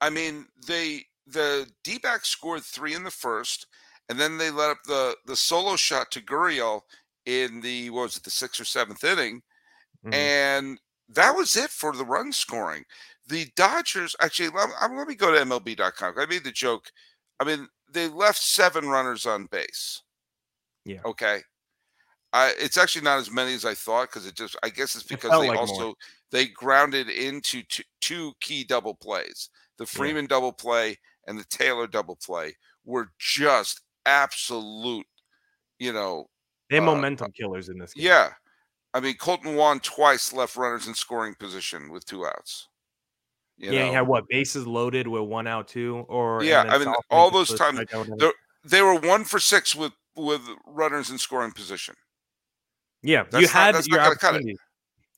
I 0.01 0.11
mean, 0.11 0.47
they 0.67 1.03
the 1.27 1.69
D 1.85 1.99
backs 1.99 2.29
scored 2.29 2.63
three 2.63 2.95
in 2.95 3.05
the 3.05 3.11
first, 3.11 3.67
and 4.09 4.19
then 4.19 4.39
they 4.39 4.51
let 4.51 4.71
up 4.71 4.79
the 4.87 5.17
the 5.27 5.37
solo 5.37 5.77
shot 5.77 6.11
to 6.13 6.21
Gurriel 6.21 6.81
in 7.27 7.61
the 7.61 7.91
what 7.91 8.03
was 8.05 8.17
it 8.17 8.23
the 8.25 8.31
sixth 8.31 8.61
or 8.61 8.65
seventh 8.65 9.05
inning, 9.05 9.43
Mhm. 10.05 10.15
and 10.15 10.81
that 11.09 11.35
was 11.35 11.57
it 11.57 11.71
for 11.71 11.95
the 11.95 12.05
run 12.05 12.33
scoring. 12.33 12.85
The 13.27 13.47
Dodgers 13.57 14.15
actually 14.21 14.49
let, 14.51 14.71
um, 14.81 14.97
let 14.97 15.09
me 15.09 15.15
go 15.15 15.33
to 15.33 15.41
MLB.com. 15.41 16.15
I 16.19 16.27
made 16.27 16.45
the 16.45 16.53
joke. 16.53 16.91
I 17.39 17.45
mean, 17.45 17.69
they 17.93 18.09
left 18.09 18.39
seven 18.39 18.89
runners 18.89 19.27
on 19.27 19.47
base. 19.47 20.03
Yeah. 20.85 21.01
Okay. 21.05 21.43
I, 22.33 22.55
it's 22.59 22.77
actually 22.79 23.03
not 23.03 23.19
as 23.19 23.31
many 23.31 23.55
as 23.55 23.65
I 23.65 23.75
thought 23.75 24.09
because 24.09 24.27
it 24.27 24.37
just 24.37 24.57
I 24.63 24.69
guess 24.69 24.95
it's 24.95 25.05
because 25.05 25.31
felt 25.31 25.43
they 25.43 25.49
like 25.49 25.57
more. 25.57 25.67
also 25.67 25.95
they 26.31 26.47
grounded 26.47 27.09
into 27.09 27.63
two, 27.65 27.83
two 28.01 28.33
key 28.41 28.63
double 28.63 28.95
plays. 28.95 29.51
The 29.79 29.87
Freeman 29.87 30.27
double 30.27 30.53
play 30.53 30.97
and 31.27 31.39
the 31.39 31.45
Taylor 31.45 31.87
double 31.89 32.17
play 32.17 32.55
were 32.85 33.11
just 33.19 33.81
absolute, 34.07 35.07
you 35.79 35.93
know, 35.93 36.27
they 36.69 36.77
have 36.77 36.85
uh, 36.85 36.95
momentum 36.95 37.33
killers 37.33 37.69
in 37.69 37.79
this 37.79 37.95
game. 37.95 38.07
yeah. 38.07 38.31
I 38.93 39.01
mean, 39.01 39.15
Kolten 39.17 39.57
Wong 39.57 39.81
twice 39.81 40.33
left 40.33 40.57
runners 40.57 40.87
in 40.89 40.95
scoring 40.95 41.35
position 41.35 41.91
with 41.93 42.05
two 42.05 42.27
outs. 42.27 42.69
You 43.57 43.73
yeah, 43.73 43.81
know, 43.81 43.87
he 43.87 43.93
had 43.95 44.07
what 44.09 44.29
bases 44.29 44.67
loaded 44.67 45.07
with 45.07 45.23
one 45.23 45.47
out, 45.47 45.69
two, 45.69 46.05
or 46.09 46.43
Yeah, 46.43 46.63
I 46.69 46.79
mean, 46.79 46.93
all 47.11 47.31
those 47.31 47.55
times- 47.57 47.79
strikeout 47.79 48.09
and- 48.11 48.19
there- 48.21 48.33
they 48.65 48.83
were 48.83 48.95
one 48.95 49.25
for 49.25 49.39
six 49.39 49.75
with 49.75 49.93
with 50.17 50.43
runners 50.67 51.09
in 51.11 51.19
scoring 51.19 51.53
position. 51.53 51.95
Yeah, 53.03 53.21
you 53.25 53.31
That's 53.31 53.55
not- 53.55 53.75
had 53.75 53.87
your 53.87 53.99
gonna 53.99 54.17
cut 54.17 54.35
it. 54.35 54.39
opportunity. 54.39 54.59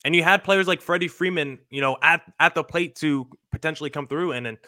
And 0.04 0.14
you 0.14 0.22
had 0.22 0.44
players 0.44 0.68
like 0.68 0.82
Freddie 0.82 1.08
Freeman, 1.08 1.58
you 1.70 1.80
know, 1.80 1.96
at 2.02 2.22
at 2.40 2.54
the 2.54 2.62
plate 2.62 2.94
to 2.96 3.26
potentially 3.52 3.88
come 3.90 4.06
through. 4.06 4.32
And 4.32 4.44
then 4.44 4.58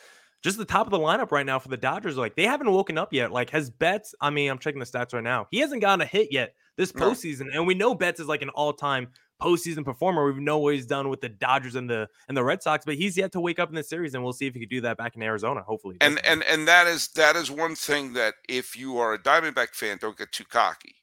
just 0.43 0.57
the 0.59 0.64
top 0.64 0.87
of 0.87 0.90
the 0.93 0.99
lineup 0.99 1.31
right 1.31 1.45
now 1.47 1.59
for 1.59 1.69
the 1.69 1.77
Dodgers, 1.77 2.17
like 2.17 2.37
they 2.37 2.45
haven't 2.47 2.71
woken 2.71 2.97
up 2.99 3.12
yet. 3.12 3.33
Like 3.33 3.51
has 3.51 3.71
Betts, 3.71 4.14
I 4.21 4.31
mean, 4.31 4.51
I'm 4.51 4.59
checking 4.59 4.81
the 4.81 4.87
stats 4.87 5.12
right 5.12 5.23
now. 5.23 5.47
He 5.51 5.59
hasn't 5.61 5.81
gotten 5.83 6.01
a 6.01 6.07
hit 6.07 6.29
yet 6.33 6.55
this 6.76 6.94
No. 6.94 7.10
postseason. 7.10 7.46
And 7.52 7.66
we 7.66 7.74
know 7.74 7.94
Betts 7.94 8.20
is 8.20 8.26
like 8.26 8.42
an 8.42 8.50
all-time 8.50 9.08
postseason 9.40 9.84
performer. 9.84 10.32
We 10.32 10.40
know 10.40 10.58
what 10.58 10.74
he's 10.74 10.87
done 10.87 11.08
with 11.08 11.20
the 11.20 11.28
Dodgers 11.28 11.74
and 11.74 11.88
the 11.90 12.08
and 12.28 12.37
the 12.37 12.44
Red 12.44 12.62
Sox, 12.62 12.84
but 12.84 12.94
he's 12.94 13.16
yet 13.16 13.32
to 13.32 13.40
wake 13.40 13.58
up 13.58 13.68
in 13.68 13.74
this 13.74 13.88
series, 13.88 14.14
and 14.14 14.22
we'll 14.22 14.32
see 14.32 14.46
if 14.46 14.54
he 14.54 14.60
could 14.60 14.70
do 14.70 14.80
that 14.82 14.96
back 14.96 15.16
in 15.16 15.22
Arizona. 15.22 15.62
Hopefully. 15.62 15.96
And 16.00 16.24
and 16.24 16.42
and 16.44 16.66
that 16.68 16.87
is 16.87 17.08
that 17.08 17.37
is 17.37 17.50
one 17.50 17.74
thing 17.74 18.12
that 18.14 18.34
if 18.48 18.76
you 18.76 18.98
are 18.98 19.12
a 19.14 19.18
Diamondback 19.18 19.70
fan, 19.74 19.98
don't 20.00 20.16
get 20.16 20.32
too 20.32 20.44
cocky 20.44 20.96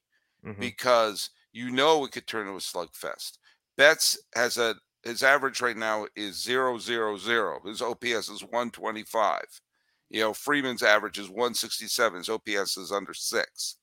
Mhm. 0.45 0.59
because 0.59 1.29
you 1.51 1.71
know 1.71 2.05
it 2.05 2.11
could 2.13 2.25
turn 2.27 2.47
into 2.47 2.53
a 2.53 2.59
slugfest. 2.59 3.37
Betts 3.77 4.17
has 4.35 4.57
a 4.57 4.75
his 5.03 5.23
average 5.23 5.61
right 5.61 5.75
now 5.77 6.07
is 6.15 6.41
zero 6.41 6.77
zero 6.77 7.17
zero. 7.17 7.59
His 7.65 7.81
OPS 7.81 8.29
is 8.29 8.43
one 8.43 8.71
twenty 8.71 9.03
five. 9.03 9.61
You 10.09 10.21
know, 10.21 10.33
Freeman's 10.33 10.83
average 10.83 11.17
is 11.19 11.29
one 11.29 11.53
sixty 11.53 11.87
seven. 11.87 12.19
His 12.19 12.29
OPS 12.29 12.77
is 12.77 12.91
under 12.91 13.13
six. 13.13 13.77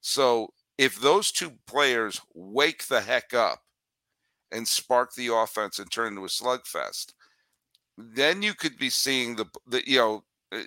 So 0.00 0.52
if 0.78 0.98
those 1.00 1.30
two 1.32 1.52
players 1.66 2.20
wake 2.34 2.86
the 2.86 3.00
heck 3.00 3.34
up 3.34 3.60
and 4.52 4.66
spark 4.66 5.12
the 5.14 5.32
offense 5.34 5.78
and 5.78 5.90
turn 5.90 6.08
into 6.08 6.24
a 6.24 6.28
slugfest, 6.28 7.12
then 7.96 8.42
you 8.42 8.54
could 8.54 8.78
be 8.78 8.88
seeing 8.90 9.36
the 9.36 9.44
the 9.66 9.82
you 9.88 9.98
know 9.98 10.24
uh, 10.52 10.62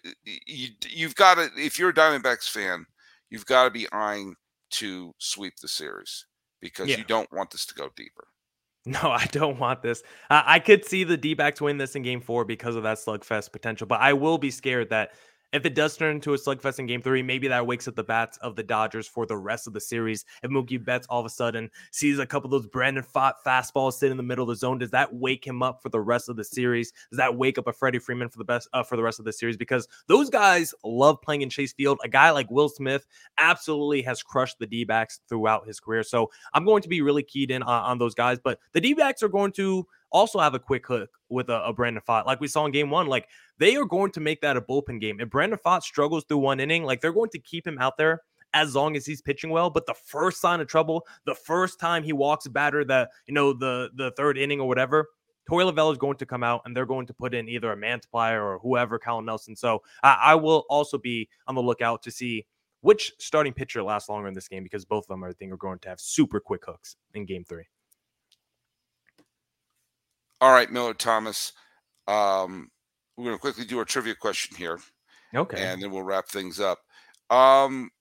you 0.46 0.70
you've 0.88 1.16
got 1.16 1.36
to 1.36 1.50
if 1.58 1.80
you're 1.80 1.90
a 1.90 1.94
Diamondbacks 1.94 2.50
fan, 2.50 2.86
you've 3.30 3.46
got 3.46 3.64
to 3.66 3.72
be 3.72 3.88
eyeing 3.92 4.36
to 4.72 5.14
sweep 5.18 5.54
the 5.62 5.68
series 5.68 6.26
because 6.62 6.90
Yeah. 6.90 6.98
you 6.98 7.04
don't 7.06 7.32
want 7.32 7.50
this 7.52 7.66
to 7.68 7.74
go 7.74 7.90
deeper. 7.96 8.28
No, 8.84 9.12
I 9.12 9.26
don't 9.26 9.60
want 9.60 9.84
this. 9.84 10.02
I, 10.32 10.56
I 10.56 10.60
could 10.60 10.84
see 10.86 11.04
the 11.04 11.16
D 11.16 11.36
backs 11.36 11.62
win 11.62 11.78
this 11.78 11.96
in 11.96 12.02
game 12.02 12.20
four 12.20 12.46
because 12.46 12.76
of 12.76 12.82
that 12.82 12.98
slugfest 12.98 13.52
potential, 13.52 13.86
but 13.86 14.02
I 14.02 14.14
will 14.14 14.40
be 14.40 14.50
scared 14.50 14.90
that 14.90 15.12
if 15.54 15.66
it 15.66 15.76
does 15.76 15.98
turn 15.98 16.16
into 16.16 16.34
a 16.34 16.38
slugfest 16.38 16.80
in 16.80 16.86
game 16.86 17.02
three, 17.02 17.22
maybe 17.22 17.48
that 17.48 17.66
wakes 17.66 17.88
up 17.88 17.96
the 17.96 18.04
bats 18.04 18.38
of 18.38 18.56
the 18.56 18.64
Dodgers 18.64 19.08
for 19.08 19.26
the 19.26 19.38
rest 19.38 19.68
of 19.68 19.74
the 19.74 19.82
series. 19.82 20.26
If 20.44 20.52
Mookie 20.52 20.84
Betts 20.84 21.08
all 21.10 21.20
of 21.20 21.26
a 21.26 21.30
sudden 21.30 21.70
sees 21.92 22.20
a 22.20 22.26
couple 22.26 22.48
of 22.48 22.52
those 22.52 22.70
Brandon 22.70 23.04
Pfaadt 23.04 23.34
fastballs 23.46 23.94
sit 23.94 24.12
in 24.12 24.18
the 24.18 24.24
middle 24.24 24.44
of 24.44 24.50
the 24.50 24.56
zone, 24.56 24.78
does 24.78 24.92
that 24.92 25.14
wake 25.14 25.46
him 25.46 25.62
up 25.62 25.82
for 25.82 25.90
the 25.90 26.00
rest 26.00 26.30
of 26.30 26.36
the 26.36 26.44
series? 26.44 26.92
Does 27.10 27.18
that 27.18 27.36
wake 27.36 27.58
up 27.58 27.68
a 27.68 27.74
Freddie 27.74 28.00
Freeman 28.00 28.30
for 28.30 28.38
the 28.38 28.46
best 28.46 28.70
uh, 28.74 28.84
for 28.84 28.96
the 28.96 29.04
rest 29.04 29.20
of 29.20 29.26
the 29.26 29.34
series? 29.34 29.58
Because 29.58 29.88
those 30.08 30.30
guys 30.30 30.74
love 30.84 31.22
playing 31.22 31.42
in 31.42 31.50
Chase 31.50 31.74
Field. 31.74 32.00
A 32.04 32.10
guy 32.10 32.32
like 32.32 32.50
Will 32.50 32.70
Smith 32.70 33.06
absolutely 33.38 34.02
has 34.04 34.24
crushed 34.24 34.60
the 34.60 34.68
D 34.68 34.84
backs 34.84 35.20
throughout 35.28 35.68
his 35.68 35.80
career. 35.80 36.04
So 36.04 36.32
I'm 36.54 36.66
going 36.66 36.82
to 36.84 36.90
be 36.90 37.02
really 37.02 37.24
keyed 37.24 37.52
in 37.52 37.64
on, 37.64 37.84
on 37.84 37.98
those 37.98 38.16
guys. 38.16 38.40
But 38.42 38.60
the 38.74 38.82
D 38.82 38.94
backs 38.94 39.22
are 39.22 39.30
going 39.30 39.52
to 39.54 39.86
also 40.12 40.40
have 40.40 40.54
a 40.54 40.60
quick 40.60 40.86
hook 40.86 41.10
with 41.30 41.50
a, 41.50 41.64
a 41.66 41.74
Brandon 41.74 42.04
Pfaadt, 42.08 42.26
like 42.26 42.40
we 42.40 42.48
saw 42.48 42.66
in 42.66 42.72
game 42.72 42.90
one. 42.90 43.08
Like 43.08 43.28
they 43.58 43.76
are 43.76 43.86
going 43.86 44.12
to 44.12 44.20
make 44.20 44.42
that 44.42 44.58
a 44.58 44.62
bullpen 44.62 45.00
game. 45.00 45.20
If 45.20 45.30
Brandon 45.30 45.60
Pfaadt 45.64 45.84
struggles 45.84 46.26
through 46.26 46.40
one 46.40 46.60
inning, 46.60 46.84
like 46.84 47.02
they're 47.02 47.14
going 47.14 47.30
to 47.32 47.40
keep 47.40 47.66
him 47.66 47.78
out 47.80 47.98
there 47.98 48.22
as 48.54 48.76
long 48.76 48.96
as 48.96 49.06
he's 49.06 49.22
pitching 49.22 49.50
well. 49.50 49.70
But 49.70 49.86
the 49.86 49.94
first 49.94 50.42
sign 50.42 50.60
of 50.60 50.68
trouble, 50.68 51.06
the 51.26 51.36
first 51.36 51.80
time 51.80 52.04
he 52.04 52.14
walks 52.14 52.46
a 52.46 52.50
batter 52.50 52.84
that, 52.86 53.10
you 53.28 53.34
know, 53.34 53.54
the 53.54 53.90
the 53.96 54.12
third 54.12 54.38
inning 54.38 54.60
or 54.60 54.68
whatever, 54.68 55.08
Torey 55.50 55.70
Lovullo 55.70 55.92
is 55.92 55.98
going 55.98 56.18
to 56.18 56.26
come 56.26 56.44
out 56.44 56.62
and 56.66 56.76
they're 56.76 56.86
going 56.86 57.08
to 57.08 57.14
put 57.14 57.34
in 57.34 57.50
either 57.50 57.72
a 57.72 57.78
multiplier 57.78 58.44
or 58.44 58.60
whoever, 58.60 59.00
Colin 59.00 59.26
Nelson. 59.26 59.56
So 59.56 59.82
I, 60.04 60.18
I 60.22 60.36
will 60.36 60.66
also 60.70 60.98
be 60.98 61.30
on 61.48 61.56
the 61.56 61.62
lookout 61.62 62.04
to 62.04 62.12
see 62.12 62.46
which 62.82 63.14
starting 63.20 63.54
pitcher 63.54 63.84
lasts 63.84 64.10
longer 64.10 64.28
in 64.28 64.34
this 64.34 64.48
game 64.48 64.64
because 64.64 64.86
both 64.86 65.06
of 65.06 65.10
them, 65.10 65.24
I 65.24 65.34
think, 65.34 65.52
are 65.52 65.58
going 65.58 65.80
to 65.80 65.90
have 65.90 66.00
super 66.00 66.40
quick 66.40 66.66
hooks 66.66 66.96
in 67.14 67.26
game 67.26 67.44
three. 67.44 67.66
All 70.42 70.52
right, 70.52 70.72
Millard 70.72 71.00
Thomas. 71.00 71.54
Um, 72.08 72.70
we're 73.16 73.26
going 73.26 73.36
to 73.38 73.42
quickly 73.42 73.64
do 73.66 73.78
our 73.78 73.86
trivia 73.86 74.16
question 74.16 74.58
here, 74.58 74.80
Okay. 75.36 75.62
and 75.62 75.82
then 75.82 75.92
we'll 75.92 76.04
wrap 76.04 76.28
things 76.28 76.60
up. 76.60 76.80
Um, 77.30 77.92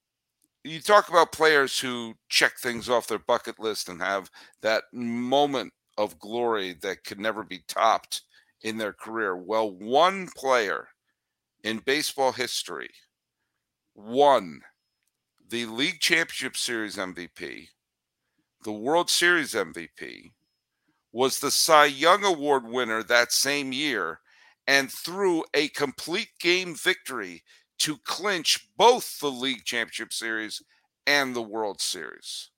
you 0.64 0.81
talk 0.81 1.09
about 1.09 1.33
players 1.33 1.79
who 1.79 2.14
check 2.29 2.59
things 2.59 2.88
off 2.88 3.07
their 3.07 3.18
bucket 3.18 3.59
list 3.61 3.88
and 3.88 4.00
have 4.00 4.31
that 4.62 4.85
moment 4.92 5.72
of 5.98 6.18
glory 6.18 6.74
that 6.83 7.05
could 7.05 7.20
never 7.20 7.44
be 7.44 7.62
topped 7.68 8.22
in 8.62 8.79
their 8.79 8.92
career. 8.92 9.37
Well, 9.37 9.70
one 9.70 10.29
player 10.35 10.88
in 11.62 11.79
baseball 11.79 12.33
history 12.33 12.90
won 13.94 14.60
the 15.48 15.67
League 15.67 16.00
Championship 16.00 16.56
Series 16.56 16.96
MVP, 16.96 17.69
the 18.65 18.73
World 18.73 19.10
Series 19.10 19.52
MVP, 19.54 20.31
was 21.13 21.38
the 21.38 21.50
Cy 21.50 21.87
Young 21.87 22.25
Award 22.25 22.65
winner 22.67 23.02
that 23.02 23.33
same 23.33 23.73
year, 23.73 24.21
and 24.67 24.90
threw 24.90 25.44
a 25.54 25.69
complete 25.69 26.31
game 26.38 26.75
victory 26.75 27.42
to 27.79 27.98
clinch 28.04 28.69
both 28.77 29.19
the 29.19 29.31
League 29.31 29.65
Championship 29.65 30.13
Series 30.13 30.63
and 31.06 31.35
the 31.35 31.42
World 31.42 31.81
Series. 31.81 32.50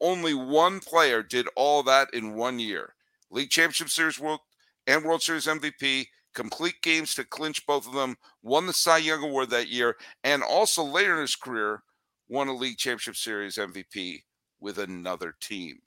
Only 0.00 0.34
one 0.34 0.80
player 0.80 1.22
did 1.22 1.46
all 1.56 1.82
that 1.84 2.12
in 2.12 2.34
one 2.34 2.58
year. 2.58 2.94
League 3.30 3.50
Championship 3.50 3.90
Series 3.90 4.18
World 4.18 4.40
and 4.86 5.04
World 5.04 5.22
Series 5.22 5.46
MVP, 5.46 6.06
complete 6.34 6.82
games 6.82 7.14
to 7.14 7.24
clinch 7.24 7.64
both 7.66 7.86
of 7.86 7.94
them, 7.94 8.16
won 8.42 8.66
the 8.66 8.72
Cy 8.72 8.98
Young 8.98 9.22
Award 9.22 9.50
that 9.50 9.68
year, 9.68 9.96
and 10.24 10.42
also 10.42 10.82
later 10.82 11.14
in 11.14 11.20
his 11.20 11.36
career 11.36 11.82
won 12.28 12.48
a 12.48 12.54
League 12.54 12.78
Championship 12.78 13.16
Series 13.16 13.56
MVP 13.56 14.22
with 14.60 14.78
another 14.78 15.34
team. 15.40 15.78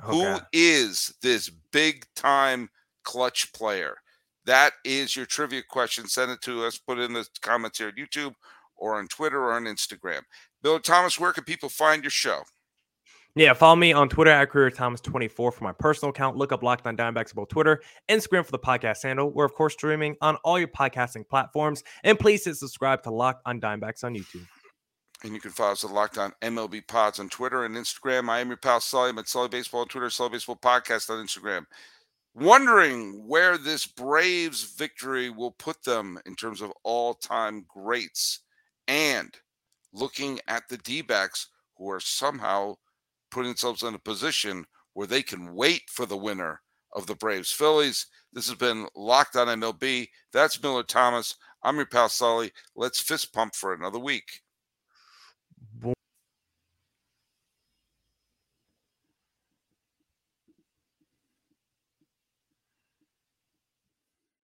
Who 0.00 0.38
is 0.52 1.14
this 1.22 1.50
big 1.72 2.06
time 2.16 2.70
clutch 3.04 3.52
player? 3.52 3.96
That 4.44 4.72
is 4.84 5.14
your 5.14 5.26
trivia 5.26 5.62
question. 5.68 6.08
Send 6.08 6.32
it 6.32 6.40
to 6.42 6.64
us. 6.64 6.78
Put 6.78 6.98
it 6.98 7.02
in 7.02 7.12
the 7.12 7.26
comments 7.40 7.78
here 7.78 7.88
on 7.88 7.94
YouTube 7.94 8.34
or 8.76 8.96
on 8.96 9.06
Twitter 9.06 9.38
or 9.38 9.52
on 9.52 9.64
Instagram. 9.64 10.22
Bill 10.62 10.80
Thomas, 10.80 11.18
where 11.20 11.32
can 11.32 11.44
people 11.44 11.68
find 11.68 12.02
your 12.02 12.10
show? 12.10 12.42
Yeah, 13.34 13.54
follow 13.54 13.76
me 13.76 13.94
on 13.94 14.10
Twitter 14.10 14.30
at 14.30 14.50
Creator 14.50 14.76
Thomas24 14.76 15.30
for 15.30 15.52
my 15.62 15.72
personal 15.72 16.10
account. 16.10 16.36
Look 16.36 16.52
up 16.52 16.62
Locked 16.62 16.86
On 16.86 16.94
Diamondbacks 16.94 17.32
about 17.32 17.48
Twitter, 17.48 17.80
Instagram 18.10 18.44
for 18.44 18.52
the 18.52 18.58
podcast 18.58 19.02
handle. 19.02 19.30
We're 19.30 19.46
of 19.46 19.54
course 19.54 19.72
streaming 19.72 20.16
on 20.20 20.36
all 20.44 20.58
your 20.58 20.68
podcasting 20.68 21.26
platforms, 21.26 21.82
and 22.04 22.18
please 22.18 22.44
hit 22.44 22.56
subscribe 22.56 23.02
to 23.04 23.10
Locked 23.10 23.42
On 23.46 23.58
Diamondbacks 23.58 24.04
on 24.04 24.14
YouTube. 24.14 24.46
And 25.24 25.34
you 25.34 25.40
can 25.40 25.52
follow 25.52 25.72
us 25.72 25.84
at 25.84 25.92
Locked 25.92 26.18
On 26.18 26.32
MLB 26.42 26.86
Pods 26.88 27.20
on 27.20 27.28
Twitter 27.28 27.64
and 27.64 27.76
Instagram. 27.76 28.28
I 28.28 28.40
am 28.40 28.48
your 28.48 28.56
pal 28.56 28.80
Sully. 28.80 29.10
I'm 29.10 29.18
at 29.20 29.28
Sully 29.28 29.48
Baseball 29.48 29.82
on 29.82 29.88
Twitter, 29.88 30.10
Sully 30.10 30.30
Baseball 30.30 30.56
Podcast 30.56 31.10
on 31.10 31.24
Instagram. 31.24 31.64
Wondering 32.34 33.28
where 33.28 33.56
this 33.56 33.86
Braves 33.86 34.74
victory 34.74 35.30
will 35.30 35.52
put 35.52 35.84
them 35.84 36.18
in 36.26 36.34
terms 36.34 36.60
of 36.60 36.72
all 36.82 37.14
time 37.14 37.64
greats 37.68 38.40
and 38.88 39.36
looking 39.92 40.40
at 40.48 40.68
the 40.68 40.78
D 40.78 41.02
backs 41.02 41.48
who 41.76 41.88
are 41.88 42.00
somehow 42.00 42.74
putting 43.30 43.50
themselves 43.50 43.84
in 43.84 43.94
a 43.94 44.00
position 44.00 44.66
where 44.94 45.06
they 45.06 45.22
can 45.22 45.54
wait 45.54 45.82
for 45.88 46.04
the 46.04 46.16
winner 46.16 46.62
of 46.94 47.06
the 47.06 47.14
Braves 47.14 47.52
Phillies. 47.52 48.06
This 48.32 48.48
has 48.48 48.56
been 48.56 48.88
Locked 48.96 49.36
on 49.36 49.46
MLB. 49.46 50.08
That's 50.32 50.60
Millard 50.60 50.88
Thomas. 50.88 51.36
I'm 51.62 51.76
your 51.76 51.86
pal 51.86 52.08
Sully. 52.08 52.50
Let's 52.74 52.98
fist 52.98 53.32
pump 53.32 53.54
for 53.54 53.72
another 53.72 54.00
week. 54.00 54.42